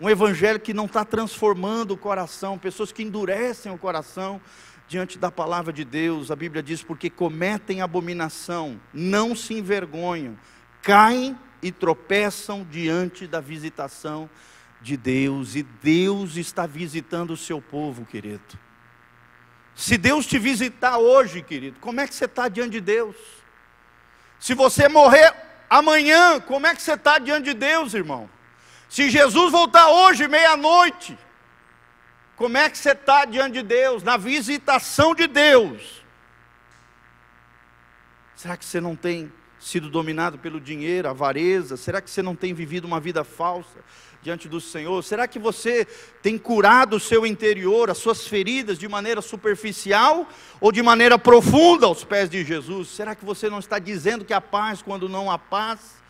[0.00, 4.40] um evangelho que não está transformando o coração, pessoas que endurecem o coração
[4.88, 6.30] diante da palavra de Deus.
[6.30, 10.36] A Bíblia diz: porque cometem abominação, não se envergonham,
[10.82, 14.28] caem e tropeçam diante da visitação
[14.80, 18.58] de Deus, e Deus está visitando o seu povo, querido.
[19.74, 23.16] Se Deus te visitar hoje, querido, como é que você está diante de Deus?
[24.38, 25.34] Se você morrer
[25.70, 28.28] amanhã, como é que você está diante de Deus, irmão?
[28.94, 31.18] Se Jesus voltar hoje, meia-noite,
[32.36, 36.04] Como é que você está diante de Deus, na visitação de Deus?
[38.36, 41.76] Será que você não tem sido dominado pelo dinheiro, avareza?
[41.76, 43.80] Será que você não tem vivido uma vida falsa
[44.22, 45.02] diante do Senhor?
[45.02, 45.84] Será que você
[46.22, 50.28] tem curado o seu interior, as suas feridas de maneira superficial
[50.60, 52.90] ou de maneira profunda aos pés de Jesus?
[52.90, 56.03] Será que você não está dizendo que há paz quando não há paz?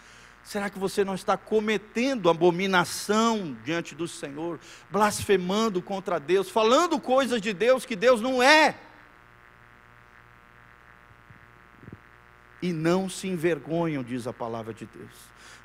[0.44, 7.40] Será que você não está cometendo abominação diante do Senhor, blasfemando contra Deus, falando coisas
[7.40, 8.78] de Deus que Deus não é?
[12.60, 15.10] E não se envergonham, diz a palavra de Deus.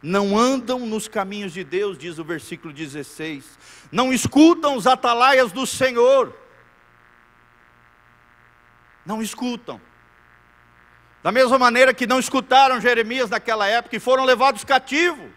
[0.01, 3.59] Não andam nos caminhos de Deus, diz o versículo 16.
[3.91, 6.33] Não escutam os atalaias do Senhor.
[9.05, 9.81] Não escutam.
[11.21, 15.29] Da mesma maneira que não escutaram Jeremias naquela época e foram levados cativos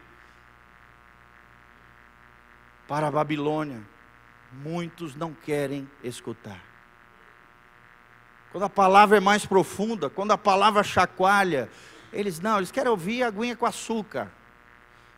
[2.87, 3.83] para a Babilônia,
[4.53, 6.63] muitos não querem escutar.
[8.53, 11.69] Quando a palavra é mais profunda, quando a palavra chacoalha,
[12.13, 14.31] eles não, eles querem ouvir a aguinha com açúcar.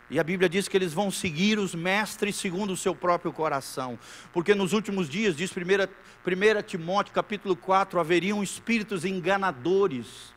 [0.08, 3.98] E a Bíblia diz que eles vão seguir os mestres segundo o seu próprio coração.
[4.32, 10.33] Porque nos últimos dias, diz 1, 1 Timóteo capítulo 4, haveriam espíritos enganadores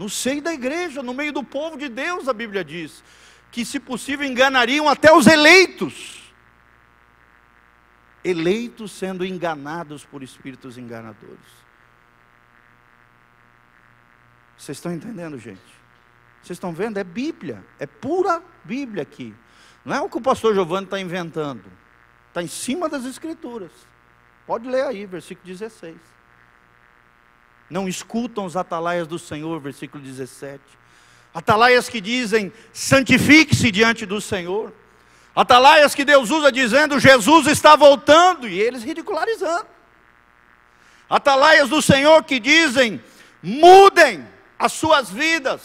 [0.00, 3.04] no seio da igreja, no meio do povo de Deus, a Bíblia diz,
[3.52, 6.32] que se possível enganariam até os eleitos.
[8.24, 11.44] Eleitos sendo enganados por espíritos enganadores.
[14.56, 15.60] Vocês estão entendendo, gente?
[16.42, 16.96] Vocês estão vendo?
[16.96, 19.34] É Bíblia, é pura Bíblia aqui.
[19.84, 21.70] Não é o que o pastor Giovanni está inventando.
[22.28, 23.72] Está em cima das Escrituras.
[24.46, 26.19] Pode ler aí, versículo 16
[27.70, 30.60] não escutam os atalaias do Senhor, versículo 17.
[31.32, 34.72] Atalaias que dizem: santifique-se diante do Senhor.
[35.34, 39.66] Atalaias que Deus usa dizendo: Jesus está voltando, e eles ridicularizando.
[41.08, 43.00] Atalaias do Senhor que dizem:
[43.40, 44.26] mudem
[44.58, 45.62] as suas vidas,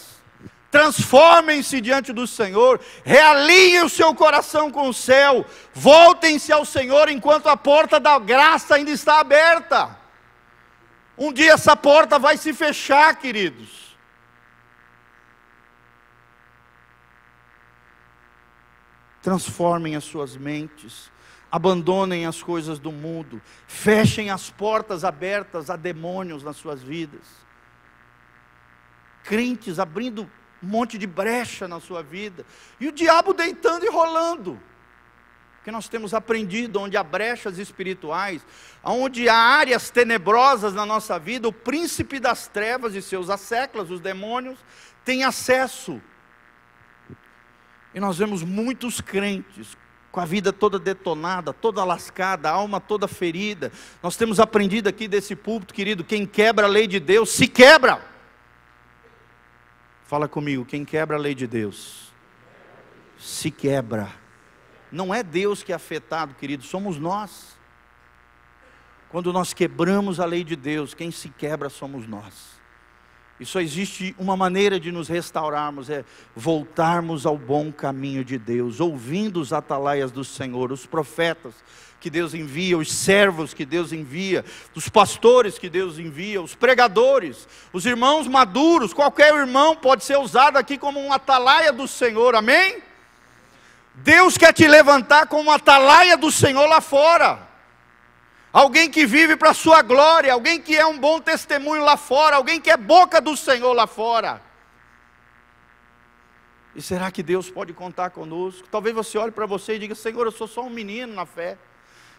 [0.70, 7.48] transformem-se diante do Senhor, realinhem o seu coração com o céu, voltem-se ao Senhor enquanto
[7.48, 10.05] a porta da graça ainda está aberta.
[11.18, 13.96] Um dia essa porta vai se fechar, queridos.
[19.22, 21.10] Transformem as suas mentes,
[21.50, 27.26] abandonem as coisas do mundo, fechem as portas abertas a demônios nas suas vidas.
[29.24, 30.30] Crentes abrindo
[30.62, 32.46] um monte de brecha na sua vida,
[32.78, 34.60] e o diabo deitando e rolando
[35.66, 38.40] que nós temos aprendido, onde há brechas espirituais,
[38.84, 43.98] onde há áreas tenebrosas na nossa vida, o príncipe das trevas e seus asseclas, os
[43.98, 44.60] demônios,
[45.04, 46.00] tem acesso.
[47.92, 49.76] E nós vemos muitos crentes
[50.12, 53.72] com a vida toda detonada, toda lascada, a alma toda ferida.
[54.00, 58.00] Nós temos aprendido aqui desse púlpito, querido, quem quebra a lei de Deus se quebra.
[60.04, 62.12] Fala comigo, quem quebra a lei de Deus
[63.18, 64.25] se quebra.
[64.90, 67.56] Não é Deus que é afetado, querido, somos nós.
[69.08, 72.56] Quando nós quebramos a lei de Deus, quem se quebra somos nós.
[73.38, 78.80] E só existe uma maneira de nos restaurarmos, é voltarmos ao bom caminho de Deus,
[78.80, 81.54] ouvindo os atalaias do Senhor, os profetas
[82.00, 84.44] que Deus envia, os servos que Deus envia,
[84.74, 90.56] os pastores que Deus envia, os pregadores, os irmãos maduros, qualquer irmão pode ser usado
[90.56, 92.82] aqui como um atalaia do Senhor, amém?
[93.96, 97.46] Deus quer te levantar como uma atalaia do Senhor lá fora.
[98.52, 102.36] Alguém que vive para a sua glória, alguém que é um bom testemunho lá fora,
[102.36, 104.40] alguém que é boca do Senhor lá fora.
[106.74, 108.68] E será que Deus pode contar conosco?
[108.70, 111.56] Talvez você olhe para você e diga: Senhor, eu sou só um menino na fé.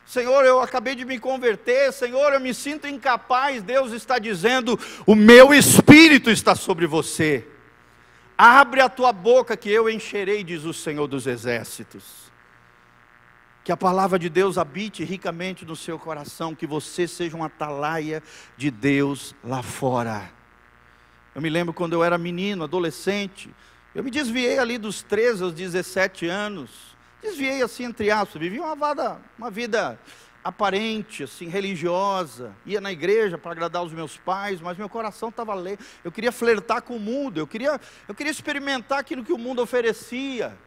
[0.06, 1.92] Senhor, eu acabei de me converter.
[1.94, 3.62] Senhor, eu me sinto incapaz.
[3.62, 7.48] Deus está dizendo: O meu espírito está sobre você.
[8.38, 12.32] Abre a tua boca que eu encherei, diz o Senhor dos Exércitos.
[13.64, 18.22] Que a palavra de Deus habite ricamente no seu coração, que você seja uma atalaia
[18.56, 20.30] de Deus lá fora.
[21.34, 23.50] Eu me lembro quando eu era menino, adolescente,
[23.96, 28.76] eu me desviei ali dos 13 aos 17 anos, desviei assim entre aspas, vivi uma,
[28.76, 30.00] vada, uma vida
[30.48, 35.54] aparente, assim, religiosa, ia na igreja para agradar os meus pais, mas meu coração estava
[35.54, 35.84] lento.
[36.06, 39.62] Eu queria flertar com o mundo, eu queria, eu queria experimentar aquilo que o mundo
[39.62, 40.58] oferecia.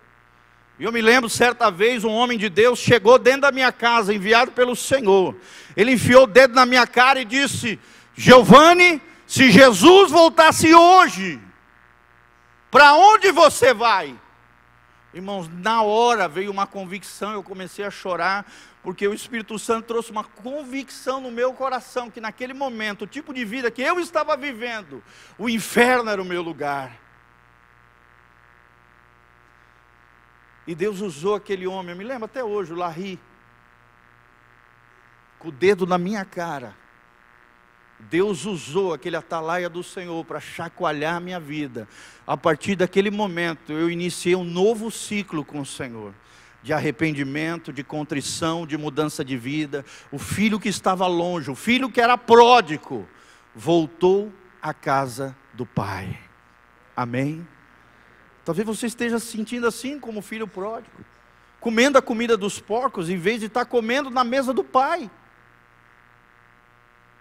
[0.79, 4.13] E eu me lembro, certa vez, um homem de Deus chegou dentro da minha casa,
[4.13, 5.35] enviado pelo Senhor.
[5.75, 7.81] Ele enfiou o dedo na minha cara e disse:
[8.15, 11.41] Giovanni, se Jesus voltasse hoje,
[12.71, 14.15] para onde você vai?
[15.13, 18.47] Irmãos, na hora veio uma convicção, eu comecei a chorar,
[18.83, 23.35] porque o Espírito Santo trouxe uma convicção no meu coração que naquele momento, o tipo
[23.35, 25.03] de vida que eu estava vivendo,
[25.37, 26.97] o inferno era o meu lugar.
[30.65, 33.19] E Deus usou aquele homem, eu me lembro até hoje, o Larry,
[35.41, 36.77] com o dedo na minha cara.
[38.09, 41.87] Deus usou aquele atalaia do Senhor para chacoalhar a minha vida.
[42.27, 46.15] A partir daquele momento, eu iniciei um novo ciclo com o Senhor
[46.63, 49.85] de arrependimento, de contrição, de mudança de vida.
[50.11, 53.09] O filho que estava longe, o filho que era pródigo,
[53.55, 56.19] voltou à casa do pai.
[56.97, 57.47] Amém?
[58.45, 61.05] Talvez você esteja se sentindo assim como filho pródigo,
[61.61, 65.11] comendo a comida dos porcos em vez de estar comendo na mesa do pai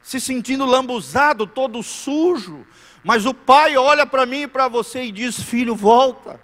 [0.01, 2.65] se sentindo lambuzado, todo sujo,
[3.03, 6.39] mas o pai olha para mim e para você e diz: Filho, volta.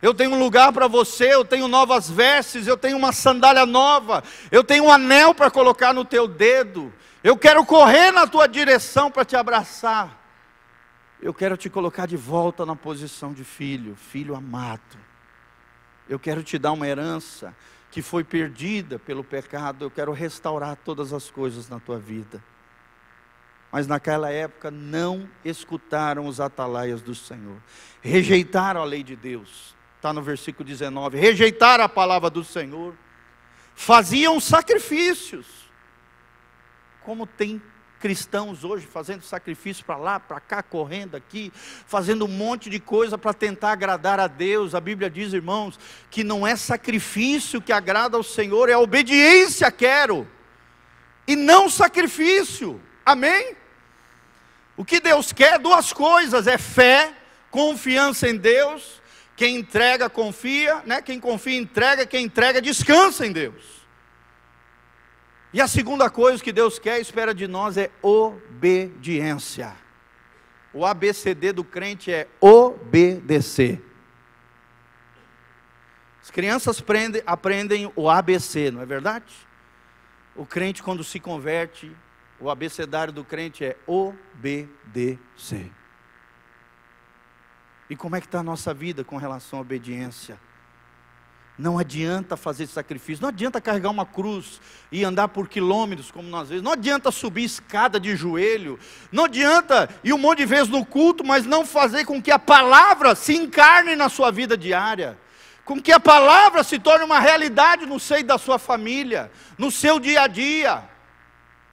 [0.00, 4.22] Eu tenho um lugar para você, eu tenho novas vestes, eu tenho uma sandália nova,
[4.50, 6.92] eu tenho um anel para colocar no teu dedo,
[7.24, 10.16] eu quero correr na tua direção para te abraçar.
[11.20, 14.96] Eu quero te colocar de volta na posição de filho, filho amado.
[16.08, 17.52] Eu quero te dar uma herança
[17.90, 22.40] que foi perdida pelo pecado, eu quero restaurar todas as coisas na tua vida
[23.70, 27.56] mas naquela época não escutaram os atalaias do Senhor,
[28.00, 32.94] rejeitaram a lei de Deus, está no versículo 19: rejeitaram a palavra do Senhor,
[33.74, 35.46] faziam sacrifícios,
[37.02, 37.60] como tem
[37.98, 43.18] cristãos hoje fazendo sacrifício para lá, para cá, correndo aqui, fazendo um monte de coisa
[43.18, 44.74] para tentar agradar a Deus.
[44.74, 45.78] A Bíblia diz, irmãos,
[46.10, 50.26] que não é sacrifício que agrada ao Senhor, é obediência quero,
[51.26, 52.80] e não sacrifício.
[53.08, 53.56] Amém?
[54.76, 57.14] O que Deus quer duas coisas: é fé,
[57.50, 59.00] confiança em Deus.
[59.34, 61.00] Quem entrega, confia, né?
[61.00, 62.04] Quem confia, entrega.
[62.04, 63.86] Quem entrega, descansa em Deus.
[65.54, 69.74] E a segunda coisa que Deus quer, espera de nós, é obediência.
[70.74, 73.82] O ABCD do crente é obedecer.
[76.20, 79.32] As crianças aprendem, aprendem o ABC, não é verdade?
[80.36, 81.90] O crente, quando se converte,
[82.40, 85.72] o abecedário do crente é obedecer.
[87.90, 90.38] E como é que está a nossa vida com relação à obediência?
[91.58, 94.60] Não adianta fazer sacrifício, não adianta carregar uma cruz
[94.92, 98.78] e andar por quilômetros, como nós vezes, não adianta subir escada de joelho,
[99.10, 102.38] não adianta ir um monte de vezes no culto, mas não fazer com que a
[102.38, 105.18] palavra se encarne na sua vida diária,
[105.64, 109.28] com que a palavra se torne uma realidade no seio da sua família,
[109.58, 110.88] no seu dia a dia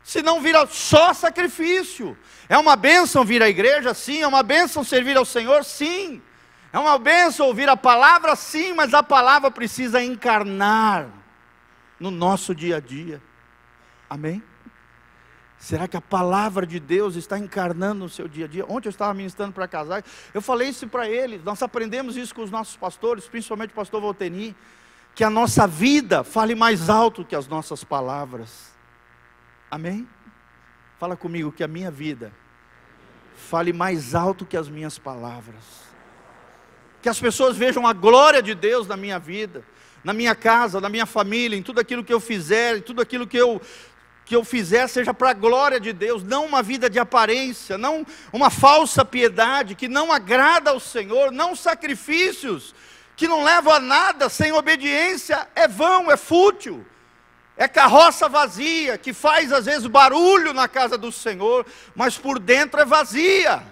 [0.05, 2.15] senão vira só sacrifício.
[2.47, 3.91] É uma bênção vir à igreja?
[3.95, 4.21] Sim.
[4.21, 5.65] É uma bênção servir ao Senhor?
[5.65, 6.21] Sim.
[6.71, 8.35] É uma bênção ouvir a palavra?
[8.35, 11.09] Sim, mas a palavra precisa encarnar
[11.99, 13.19] no nosso dia a dia.
[14.07, 14.43] Amém?
[15.57, 18.65] Será que a palavra de Deus está encarnando no seu dia a dia?
[18.69, 20.03] Ontem eu estava ministrando para casais,
[20.33, 23.99] eu falei isso para eles, nós aprendemos isso com os nossos pastores, principalmente o pastor
[24.01, 24.55] Volteni,
[25.15, 28.74] que a nossa vida fale mais alto que as nossas palavras.
[29.69, 30.07] Amém?
[30.99, 32.31] Fala comigo que a minha vida
[33.35, 35.63] fale mais alto que as minhas palavras.
[37.01, 39.63] Que as pessoas vejam a glória de Deus na minha vida,
[40.03, 43.27] na minha casa, na minha família, em tudo aquilo que eu fizer, em tudo aquilo
[43.27, 43.61] que eu
[44.25, 48.03] que eu fizer seja para a glória de Deus, não uma vida de aparência, não
[48.33, 52.73] uma falsa piedade que não agrada ao Senhor, não sacrifícios
[53.15, 56.83] que não levam a nada, sem obediência é vão, é fútil.
[57.57, 62.81] É carroça vazia, que faz às vezes barulho na casa do Senhor, mas por dentro
[62.81, 63.63] é vazia.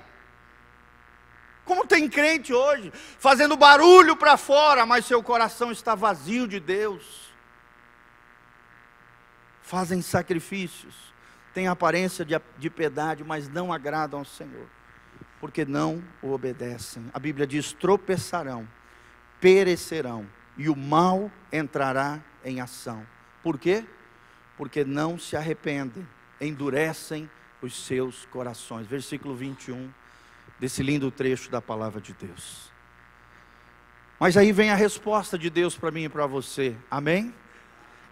[1.65, 7.31] Como tem crente hoje, fazendo barulho para fora, mas seu coração está vazio de Deus.
[9.61, 11.13] Fazem sacrifícios,
[11.53, 14.67] têm aparência de, de piedade, mas não agradam ao Senhor,
[15.39, 17.09] porque não o obedecem.
[17.13, 18.67] A Bíblia diz: tropeçarão,
[19.39, 20.27] perecerão,
[20.57, 23.05] e o mal entrará em ação.
[23.43, 23.83] Por quê?
[24.57, 26.07] Porque não se arrependem,
[26.39, 27.29] endurecem
[27.61, 28.87] os seus corações.
[28.87, 29.91] Versículo 21
[30.59, 32.71] desse lindo trecho da palavra de Deus.
[34.19, 36.75] Mas aí vem a resposta de Deus para mim e para você.
[36.89, 37.33] Amém?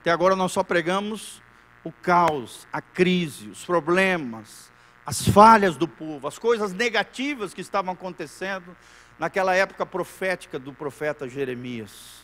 [0.02, 1.42] Até agora nós só pregamos
[1.84, 4.72] o caos, a crise, os problemas,
[5.06, 8.76] as falhas do povo, as coisas negativas que estavam acontecendo
[9.18, 12.22] naquela época profética do profeta Jeremias.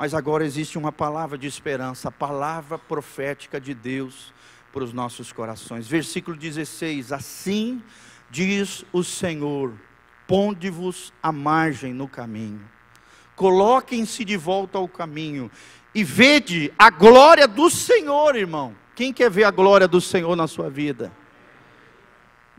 [0.00, 4.32] Mas agora existe uma palavra de esperança, a palavra profética de Deus
[4.72, 5.86] para os nossos corações.
[5.86, 7.82] Versículo 16: Assim
[8.30, 9.74] diz o Senhor:
[10.26, 12.66] ponde-vos à margem no caminho,
[13.36, 15.50] coloquem-se de volta ao caminho
[15.94, 18.74] e vede a glória do Senhor, irmão.
[18.94, 21.12] Quem quer ver a glória do Senhor na sua vida?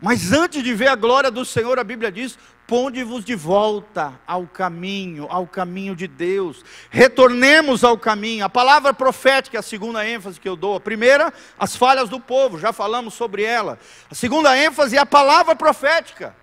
[0.02, 2.36] Mas antes de ver a glória do Senhor, a Bíblia diz:
[2.66, 6.64] ponde-vos de volta ao caminho, ao caminho de Deus.
[6.90, 8.44] Retornemos ao caminho.
[8.44, 10.74] A palavra profética é a segunda ênfase que eu dou.
[10.74, 13.78] A primeira, as falhas do povo, já falamos sobre ela.
[14.10, 16.34] A segunda ênfase é a palavra profética.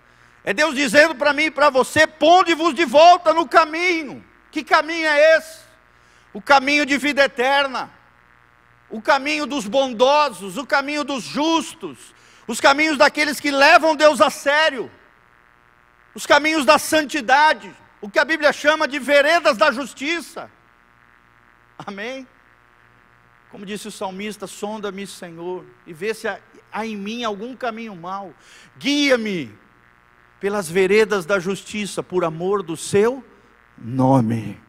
[0.45, 4.23] É Deus dizendo para mim e para você: ponde-vos de volta no caminho.
[4.51, 5.59] Que caminho é esse?
[6.31, 7.91] O caminho de vida eterna,
[8.89, 12.17] o caminho dos bondosos, o caminho dos justos,
[12.49, 14.89] os caminhos daqueles que levam Deus a sério,
[16.15, 17.71] os caminhos da santidade,
[18.01, 20.49] o que a Bíblia chama de veredas da justiça.
[21.77, 22.27] Amém?
[23.51, 26.39] Como disse o salmista, sonda-me, Senhor, e vê se há,
[26.71, 28.33] há em mim algum caminho mau.
[28.79, 29.55] Guia-me
[30.39, 33.23] pelas veredas da justiça, por amor do seu
[33.77, 34.59] nome.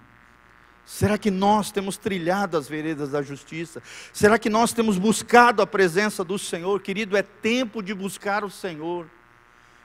[0.91, 3.80] Será que nós temos trilhado as veredas da justiça?
[4.12, 6.82] Será que nós temos buscado a presença do Senhor?
[6.82, 9.09] Querido, é tempo de buscar o Senhor.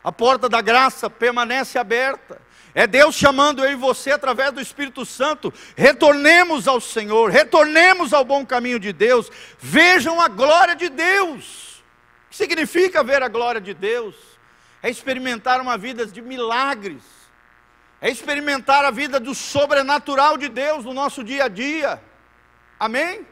[0.04, 2.42] A porta da graça permanece aberta.
[2.74, 5.54] É Deus chamando eu e você através do Espírito Santo.
[5.78, 9.30] Retornemos ao Senhor, retornemos ao bom caminho de Deus.
[9.60, 11.84] Vejam a glória de Deus.
[12.26, 14.16] O que significa ver a glória de Deus?
[14.82, 17.04] É experimentar uma vida de milagres
[18.06, 22.00] é experimentar a vida do sobrenatural de Deus no nosso dia a dia.
[22.80, 23.26] Amém?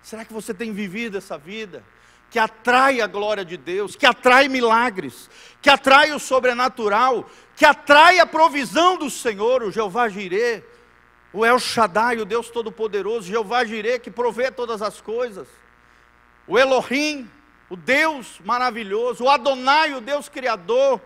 [0.00, 1.84] Será que você tem vivido essa vida?
[2.30, 5.28] Que atrai a glória de Deus, que atrai milagres,
[5.60, 10.64] que atrai o sobrenatural, que atrai a provisão do Senhor, o Jeová Jirê,
[11.30, 15.48] o El Shaddai, o Deus Todo-Poderoso, Jeová Jirê, que provê todas as coisas,
[16.46, 17.30] o Elohim,
[17.68, 20.98] o Deus maravilhoso, o Adonai, o Deus Criador,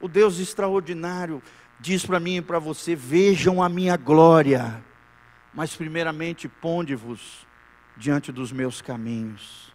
[0.00, 1.42] o Deus extraordinário
[1.78, 4.82] diz para mim e para você: vejam a minha glória,
[5.52, 7.46] mas primeiramente ponde-vos
[7.96, 9.72] diante dos meus caminhos.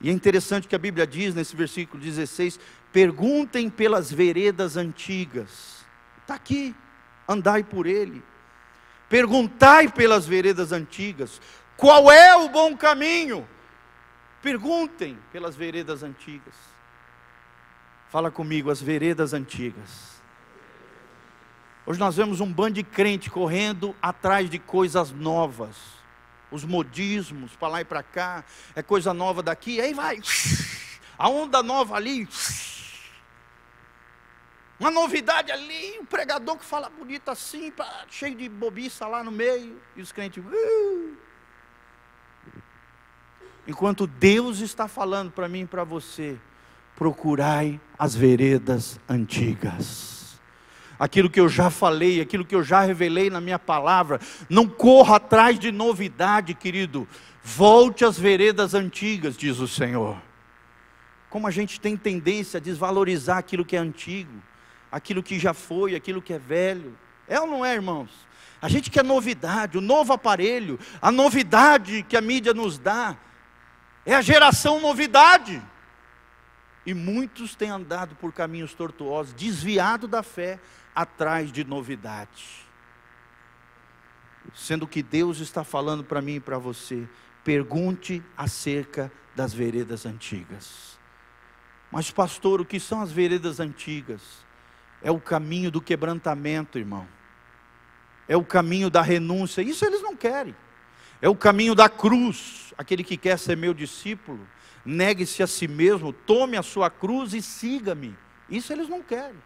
[0.00, 2.58] E é interessante que a Bíblia diz nesse versículo 16:
[2.92, 5.84] perguntem pelas veredas antigas,
[6.20, 6.74] está aqui,
[7.28, 8.22] andai por ele,
[9.08, 11.40] perguntai pelas veredas antigas,
[11.76, 13.46] qual é o bom caminho?
[14.40, 16.77] Perguntem pelas veredas antigas.
[18.10, 20.18] Fala comigo, as veredas antigas.
[21.84, 25.76] Hoje nós vemos um bando de crente correndo atrás de coisas novas.
[26.50, 28.44] Os modismos, para lá e para cá,
[28.74, 30.20] é coisa nova daqui, aí vai.
[31.18, 32.26] A onda nova ali.
[34.80, 37.72] Uma novidade ali, um pregador que fala bonito assim,
[38.08, 40.42] cheio de bobiça lá no meio, e os crentes.
[40.42, 41.16] Uh.
[43.66, 46.38] Enquanto Deus está falando para mim e para você,
[46.98, 50.36] procurai as veredas antigas.
[50.98, 54.20] Aquilo que eu já falei, aquilo que eu já revelei na minha palavra,
[54.50, 57.06] não corra atrás de novidade, querido.
[57.40, 60.20] Volte às veredas antigas, diz o Senhor.
[61.30, 64.42] Como a gente tem tendência a desvalorizar aquilo que é antigo,
[64.90, 66.98] aquilo que já foi, aquilo que é velho.
[67.28, 68.10] É ou não é, irmãos?
[68.60, 73.16] A gente quer novidade, o novo aparelho, a novidade que a mídia nos dá.
[74.04, 75.62] É a geração novidade.
[76.88, 80.58] E muitos têm andado por caminhos tortuosos, desviado da fé,
[80.94, 82.66] atrás de novidade.
[84.54, 87.06] Sendo que Deus está falando para mim e para você,
[87.44, 90.98] pergunte acerca das veredas antigas.
[91.92, 94.22] Mas, pastor, o que são as veredas antigas?
[95.02, 97.06] É o caminho do quebrantamento, irmão.
[98.26, 99.60] É o caminho da renúncia.
[99.60, 100.56] Isso eles não querem.
[101.20, 102.72] É o caminho da cruz.
[102.78, 104.48] Aquele que quer ser meu discípulo,
[104.88, 108.16] negue-se a si mesmo, tome a sua cruz e siga-me.
[108.48, 109.36] Isso eles não querem.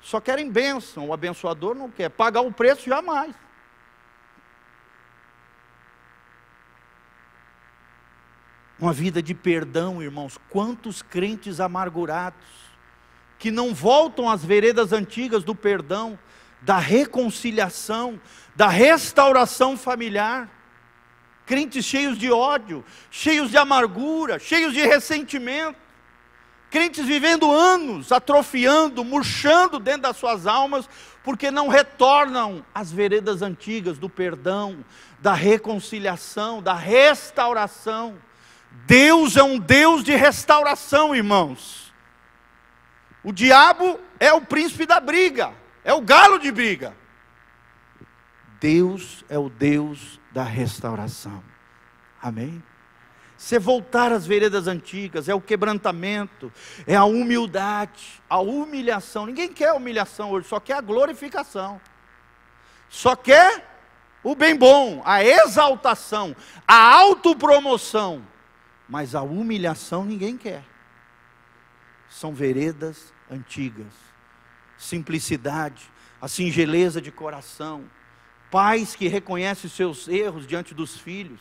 [0.00, 2.08] Só querem bênção, o abençoador não quer.
[2.08, 3.34] Pagar o preço jamais.
[8.78, 10.38] Uma vida de perdão, irmãos.
[10.48, 12.46] Quantos crentes amargurados,
[13.38, 16.18] que não voltam às veredas antigas do perdão,
[16.62, 18.18] da reconciliação,
[18.56, 20.48] da restauração familiar
[21.46, 25.78] crentes cheios de ódio, cheios de amargura, cheios de ressentimento,
[26.70, 30.88] crentes vivendo anos, atrofiando, murchando dentro das suas almas,
[31.22, 34.84] porque não retornam às veredas antigas do perdão,
[35.20, 38.16] da reconciliação, da restauração.
[38.86, 41.92] Deus é um Deus de restauração, irmãos.
[43.22, 45.52] O diabo é o príncipe da briga,
[45.84, 46.94] é o galo de briga.
[48.60, 51.42] Deus é o Deus da restauração.
[52.20, 52.60] Amém?
[53.36, 56.52] Você voltar às veredas antigas, é o quebrantamento,
[56.86, 59.26] é a humildade, a humilhação.
[59.26, 61.80] Ninguém quer humilhação hoje, só quer a glorificação.
[62.88, 63.64] Só quer
[64.24, 66.34] o bem bom, a exaltação,
[66.66, 68.26] a autopromoção.
[68.88, 70.64] Mas a humilhação ninguém quer.
[72.08, 73.92] São veredas antigas.
[74.76, 77.84] Simplicidade, a singeleza de coração.
[78.54, 81.40] Pais que reconhecem seus erros diante dos filhos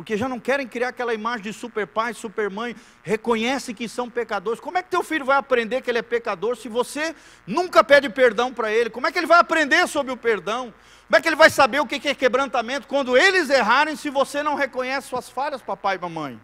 [0.00, 4.08] porque já não querem criar aquela imagem de super pai, super mãe, reconhece que são
[4.08, 4.58] pecadores.
[4.58, 7.14] Como é que teu filho vai aprender que ele é pecador se você
[7.46, 8.88] nunca pede perdão para ele?
[8.88, 10.72] Como é que ele vai aprender sobre o perdão?
[11.06, 14.42] Como é que ele vai saber o que é quebrantamento quando eles errarem se você
[14.42, 16.40] não reconhece suas falhas, papai e mamãe?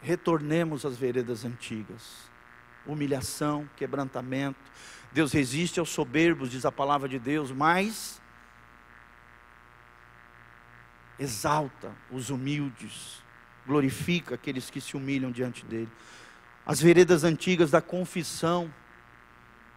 [0.00, 2.28] Retornemos às veredas antigas.
[2.84, 4.58] Humilhação, quebrantamento.
[5.12, 8.20] Deus resiste aos soberbos, diz a palavra de Deus, mas
[11.18, 13.22] exalta os humildes,
[13.66, 15.90] glorifica aqueles que se humilham diante dele.
[16.64, 18.72] As veredas antigas da confissão,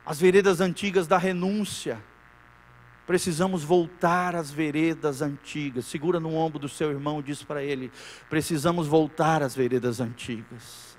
[0.06, 2.02] as veredas antigas da renúncia.
[3.08, 5.86] Precisamos voltar às veredas antigas.
[5.86, 7.92] Segura no ombro do seu irmão e diz para ele:
[8.30, 10.95] precisamos voltar às veredas antigas.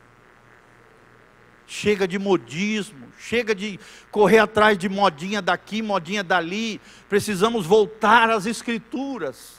[1.67, 6.81] Chega de modismo, chega de correr atrás de modinha daqui, modinha dali.
[7.09, 9.57] Precisamos voltar às escrituras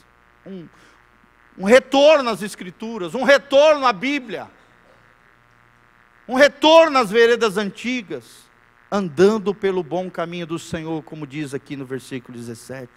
[0.48, 0.68] um,
[1.58, 4.48] um retorno às Escrituras, um retorno à Bíblia,
[6.26, 8.48] um retorno às veredas antigas,
[8.90, 12.88] andando pelo bom caminho do Senhor, como diz aqui no versículo 17.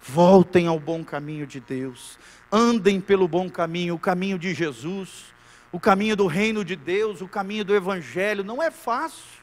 [0.00, 2.18] Voltem ao bom caminho de Deus,
[2.50, 5.32] andem pelo bom caminho, o caminho de Jesus,
[5.72, 9.42] o caminho do reino de Deus, o caminho do Evangelho, não é fácil.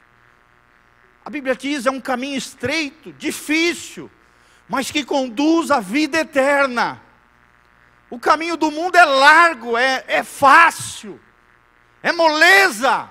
[1.25, 4.09] A Bíblia diz é um caminho estreito, difícil,
[4.67, 7.01] mas que conduz à vida eterna.
[8.09, 11.19] O caminho do mundo é largo, é, é fácil,
[12.01, 13.09] é moleza.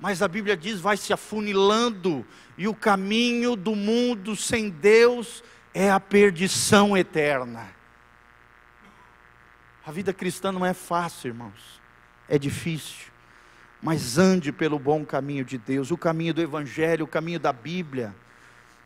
[0.00, 2.26] Mas a Bíblia diz: vai se afunilando,
[2.56, 7.70] e o caminho do mundo sem Deus é a perdição eterna.
[9.84, 11.81] A vida cristã não é fácil, irmãos,
[12.28, 13.10] é difícil,
[13.82, 18.14] mas ande pelo bom caminho de Deus, o caminho do Evangelho, o caminho da Bíblia.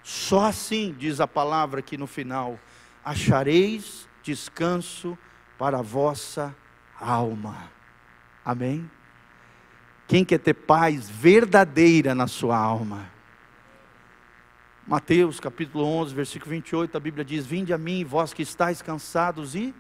[0.03, 2.59] Só assim, diz a palavra aqui no final,
[3.05, 5.17] achareis descanso
[5.59, 6.55] para a vossa
[7.01, 7.71] alma.
[8.45, 8.91] Amém?
[10.09, 13.11] Quem quer ter paz verdadeira na sua alma?
[14.87, 19.57] Mateus capítulo 11, versículo 28, a Bíblia diz: Vinde a mim, vós que estáis cansados
[19.57, 19.75] e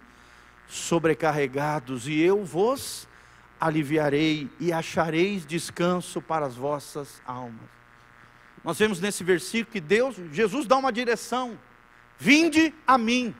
[0.67, 3.07] sobrecarregados, e eu vos
[3.61, 7.69] aliviarei e achareis descanso para as vossas almas.
[8.63, 11.59] Nós vemos nesse versículo que Deus, Jesus dá uma direção:
[12.19, 13.35] vinde a mim.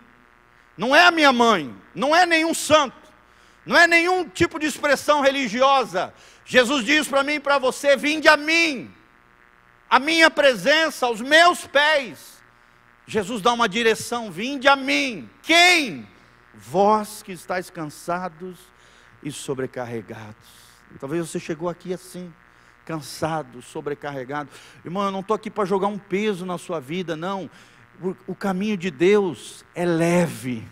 [0.77, 2.97] Não é a minha mãe, não é nenhum santo,
[3.65, 6.13] não é nenhum tipo de expressão religiosa.
[6.45, 8.95] Jesus diz para mim e para você: vinde a mim,
[9.89, 12.43] a minha presença, aos meus pés.
[13.07, 15.29] Jesus dá uma direção: vinde a mim.
[15.43, 16.09] Quem?
[16.55, 18.59] Vós que estáis cansados
[19.27, 20.49] e sobrecarregados.
[21.01, 22.33] Talvez você chegou aqui assim
[22.85, 24.49] cansado, sobrecarregado.
[24.85, 27.51] Irmão, eu não estou aqui para jogar um peso na sua vida, não.
[28.29, 30.67] O, caminho de Deus é leve.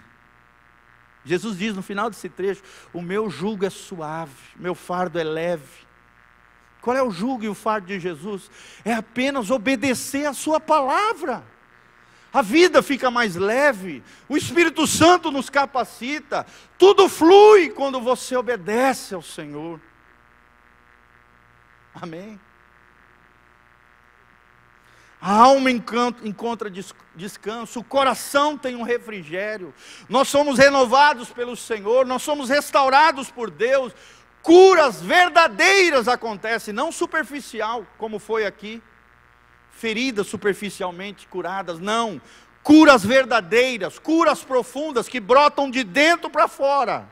[1.25, 5.85] Jesus diz no final desse trecho: O meu jugo é suave, meu fardo é leve.
[6.81, 8.49] Qual é o jugo e o fardo de Jesus?
[8.85, 11.43] É apenas obedecer a Sua palavra.
[12.35, 16.45] A vida fica mais leve, o Espírito Santo nos capacita,
[16.77, 19.81] tudo flui quando você obedece ao Senhor.
[21.95, 22.41] Amém?
[25.21, 26.69] A alma encontra
[27.15, 29.73] descanso, o coração tem um refrigério,
[30.09, 33.95] nós somos renovados pelo Senhor, nós somos restaurados por Deus,
[34.43, 38.83] curas verdadeiras acontecem, não superficial, como foi aqui,
[39.77, 42.21] feridas superficialmente curadas, não,
[42.63, 47.09] curas verdadeiras, curas profundas que brotam de dentro para fora,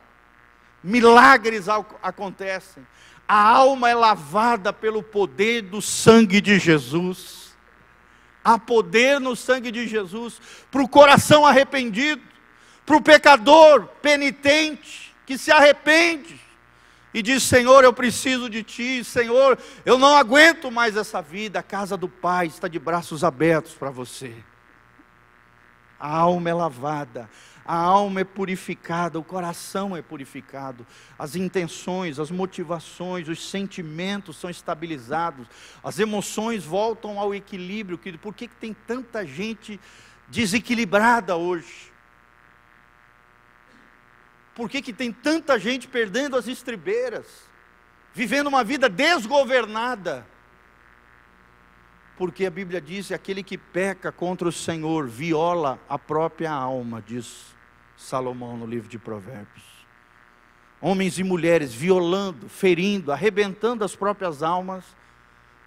[0.82, 1.66] milagres
[2.02, 2.86] acontecem,
[3.28, 7.54] a alma é lavada pelo poder do sangue de Jesus.
[8.44, 10.40] Há poder no sangue de Jesus
[10.70, 12.22] para o coração arrependido,
[12.84, 16.41] para o pecador penitente que se arrepende
[17.14, 21.58] e diz: Senhor, eu preciso de Ti, Senhor, eu não aguento mais essa vida.
[21.58, 24.34] A casa do Pai está de braços abertos para você.
[25.98, 27.30] A alma é lavada,
[27.64, 30.84] a alma é purificada, o coração é purificado,
[31.16, 35.46] as intenções, as motivações, os sentimentos são estabilizados,
[35.82, 38.00] as emoções voltam ao equilíbrio.
[38.18, 39.78] Por que, que tem tanta gente
[40.28, 41.91] desequilibrada hoje?
[44.54, 47.26] Por que, que tem tanta gente perdendo as estribeiras,
[48.12, 50.26] vivendo uma vida desgovernada?
[52.16, 57.02] Porque a Bíblia diz: que aquele que peca contra o Senhor viola a própria alma,
[57.04, 57.54] diz
[57.96, 59.72] Salomão no livro de Provérbios.
[60.80, 64.84] Homens e mulheres violando, ferindo, arrebentando as próprias almas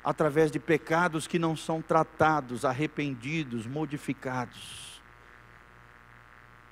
[0.03, 4.84] através de pecados que não são tratados, arrependidos, modificados.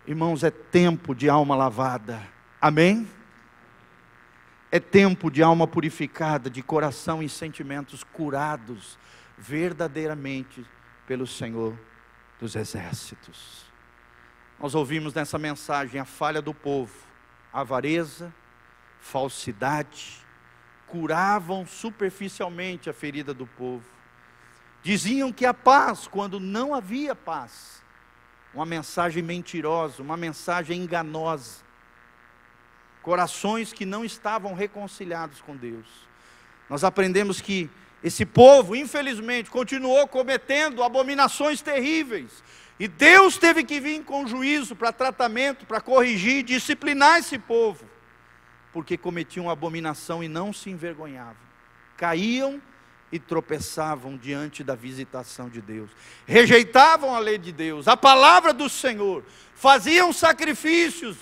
[0.06, 2.22] Irmãos, é tempo de alma lavada,
[2.60, 3.08] amém?
[4.70, 8.97] É tempo de alma purificada, de coração e sentimentos curados
[9.38, 10.66] verdadeiramente
[11.08, 11.80] pelo Senhor
[12.38, 13.66] dos Exércitos.
[14.60, 16.93] Nós ouvimos nessa mensagem a falha do povo,
[17.54, 18.34] avareza,
[18.99, 20.18] falsidade,
[20.88, 23.86] curavam superficialmente a ferida do povo.
[24.82, 27.82] Diziam que há paz quando não havia paz.
[28.54, 31.64] Uma mensagem mentirosa, uma mensagem enganosa.
[33.01, 35.88] Corações que não estavam reconciliados com Deus.
[36.70, 37.70] Nós aprendemos que
[38.04, 42.43] esse povo, infelizmente, continuou cometendo abominações terríveis.
[42.80, 47.93] E Deus teve que vir com juízo para tratamento, para corrigir, disciplinar esse povo
[48.74, 51.38] porque cometiam abominação e não se envergonhavam.
[51.95, 52.60] Caíam
[53.14, 55.91] e tropeçavam diante da visitação de Deus.
[56.26, 59.24] Rejeitavam a lei de Deus, a palavra do Senhor.
[59.53, 61.16] Faziam sacrifícios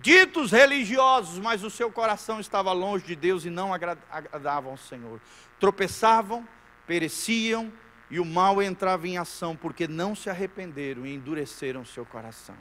[0.00, 5.20] ditos religiosos, mas o seu coração estava longe de Deus e não agradavam ao Senhor.
[5.60, 6.44] Tropeçavam,
[6.88, 7.72] pereciam
[8.10, 12.56] e o mal entrava em ação porque não se arrependeram e endureceram seu coração.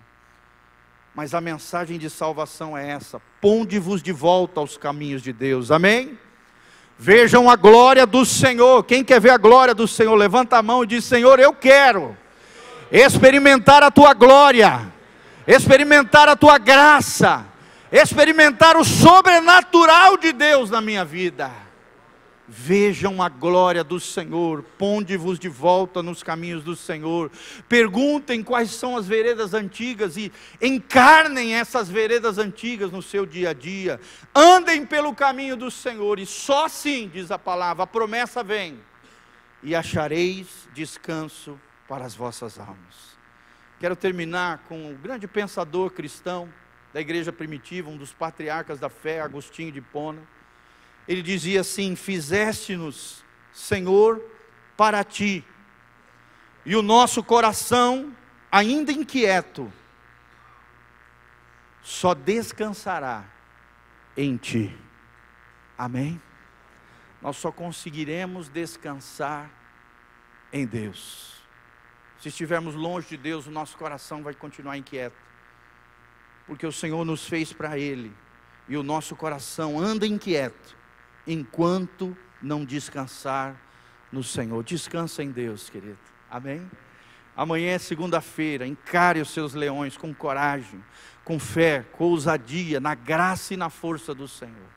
[1.16, 6.16] Mas a mensagem de salvação é essa: ponde-vos de volta aos caminhos de Deus, amém?
[7.04, 8.84] Vejam a glória do Senhor.
[8.84, 12.16] Quem quer ver a glória do Senhor, levanta a mão e diz: Senhor, eu quero
[12.92, 14.82] experimentar a tua glória,
[15.48, 17.44] experimentar a tua graça,
[17.92, 21.50] experimentar o sobrenatural de Deus na minha vida.
[22.54, 27.32] Vejam a glória do Senhor, ponde-vos de volta nos caminhos do Senhor.
[27.70, 30.30] Perguntem quais são as veredas antigas e
[30.62, 34.02] encarnem essas veredas antigas no seu dia a dia.
[34.36, 38.78] Andem pelo caminho do Senhor e só assim, diz a palavra, a promessa vem,
[39.64, 43.16] e achareis descanso para as vossas almas.
[43.80, 46.54] Quero terminar com um grande pensador cristão
[46.94, 50.22] da igreja primitiva, um dos patriarcas da fé, Agostinho de Pona
[51.08, 54.24] ele dizia assim: Fizeste-nos, Senhor,
[54.78, 55.46] para ti,
[56.66, 58.16] e o nosso coração,
[58.52, 59.72] ainda inquieto,
[61.82, 63.26] só descansará
[64.16, 64.78] em ti.
[65.78, 66.22] Amém?
[67.22, 69.50] Nós só conseguiremos descansar
[70.54, 71.42] em Deus.
[72.20, 75.18] Se estivermos longe de Deus, o nosso coração vai continuar inquieto,
[76.46, 78.16] porque o Senhor nos fez para Ele,
[78.70, 80.81] e o nosso coração anda inquieto
[81.26, 83.56] enquanto não descansar
[84.12, 84.64] no Senhor.
[84.64, 85.98] Descansa em Deus, querido.
[86.30, 86.70] Amém?
[87.36, 90.84] Amanhã é segunda-feira, encare os seus leões com coragem,
[91.24, 94.72] com fé, com ousadia, na graça e na força do Senhor.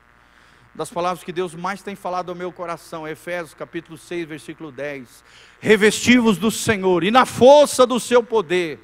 [0.73, 5.23] Das palavras que Deus mais tem falado ao meu coração, Efésios capítulo 6, versículo 10.
[5.59, 8.79] Revestivos do Senhor e na força do seu poder.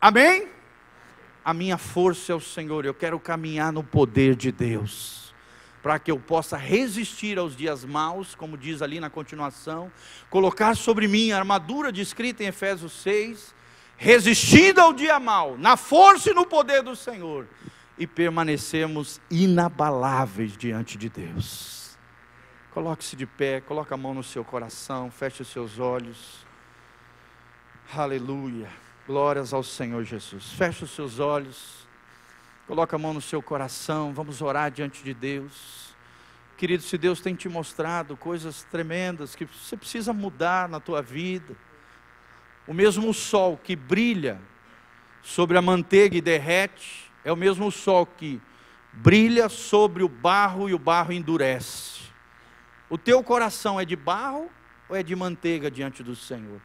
[0.00, 0.48] Amém?
[1.44, 5.29] A minha força é o Senhor, eu quero caminhar no poder de Deus
[5.82, 9.90] para que eu possa resistir aos dias maus, como diz ali na continuação,
[10.28, 13.54] colocar sobre mim a armadura descrita em Efésios 6,
[13.96, 17.46] resistindo ao dia mau, na força e no poder do Senhor,
[17.98, 21.98] e permanecemos inabaláveis diante de Deus.
[22.72, 26.46] Coloque-se de pé, coloque a mão no seu coração, feche os seus olhos.
[27.94, 28.68] Aleluia.
[29.06, 30.52] Glórias ao Senhor Jesus.
[30.52, 31.88] Feche os seus olhos.
[32.70, 35.92] Coloca a mão no seu coração, vamos orar diante de Deus.
[36.56, 41.56] Querido, se Deus tem te mostrado coisas tremendas que você precisa mudar na tua vida,
[42.68, 44.40] o mesmo sol que brilha
[45.20, 48.40] sobre a manteiga e derrete, é o mesmo sol que
[48.92, 52.02] brilha sobre o barro e o barro endurece.
[52.88, 54.48] O teu coração é de barro
[54.88, 56.60] ou é de manteiga diante do Senhor?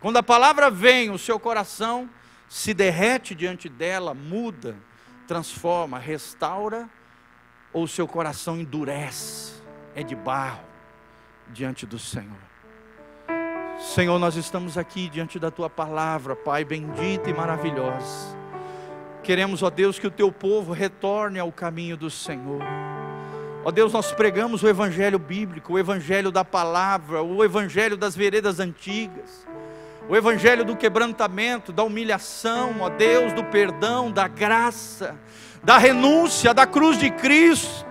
[0.00, 2.10] Quando a palavra vem, o seu coração
[2.48, 4.89] se derrete diante dela, muda
[5.30, 6.90] transforma, restaura,
[7.72, 9.62] ou seu coração endurece,
[9.94, 10.64] é de barro
[11.46, 12.50] diante do Senhor.
[13.78, 18.36] Senhor, nós estamos aqui diante da tua palavra, Pai bendita e maravilhosa.
[19.22, 22.60] Queremos, ó Deus, que o teu povo retorne ao caminho do Senhor.
[23.64, 28.58] Ó Deus, nós pregamos o evangelho bíblico, o evangelho da palavra, o evangelho das veredas
[28.58, 29.46] antigas
[30.10, 35.16] o evangelho do quebrantamento, da humilhação, ó Deus, do perdão, da graça,
[35.62, 37.86] da renúncia, da cruz de Cristo,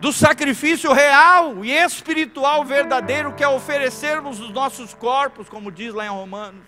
[0.00, 6.06] do sacrifício real e espiritual verdadeiro que é oferecermos os nossos corpos, como diz lá
[6.06, 6.62] em Romanos,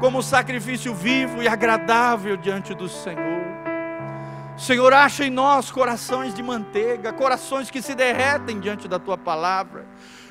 [0.00, 3.38] como sacrifício vivo e agradável diante do Senhor.
[4.58, 9.86] Senhor, acha em nós corações de manteiga, corações que se derretem diante da tua palavra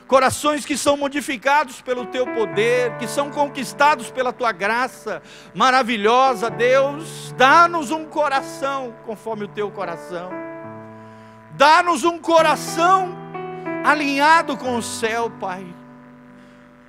[0.07, 5.21] corações que são modificados pelo teu poder, que são conquistados pela tua graça
[5.53, 10.31] maravilhosa, Deus, dá-nos um coração conforme o teu coração,
[11.51, 13.15] dá-nos um coração
[13.83, 15.76] alinhado com o céu, Pai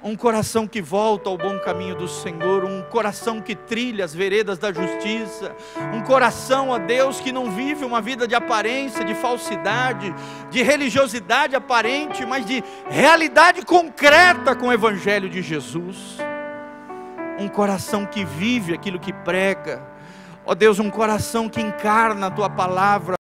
[0.03, 4.59] um coração que volta ao bom caminho do Senhor, um coração que trilha as veredas
[4.59, 5.55] da justiça,
[5.92, 10.14] um coração, a Deus, que não vive uma vida de aparência, de falsidade,
[10.51, 16.18] de religiosidade aparente, mas de realidade concreta com o Evangelho de Jesus.
[17.38, 19.82] Um coração que vive aquilo que prega,
[20.44, 23.16] ó Deus, um coração que encarna a tua palavra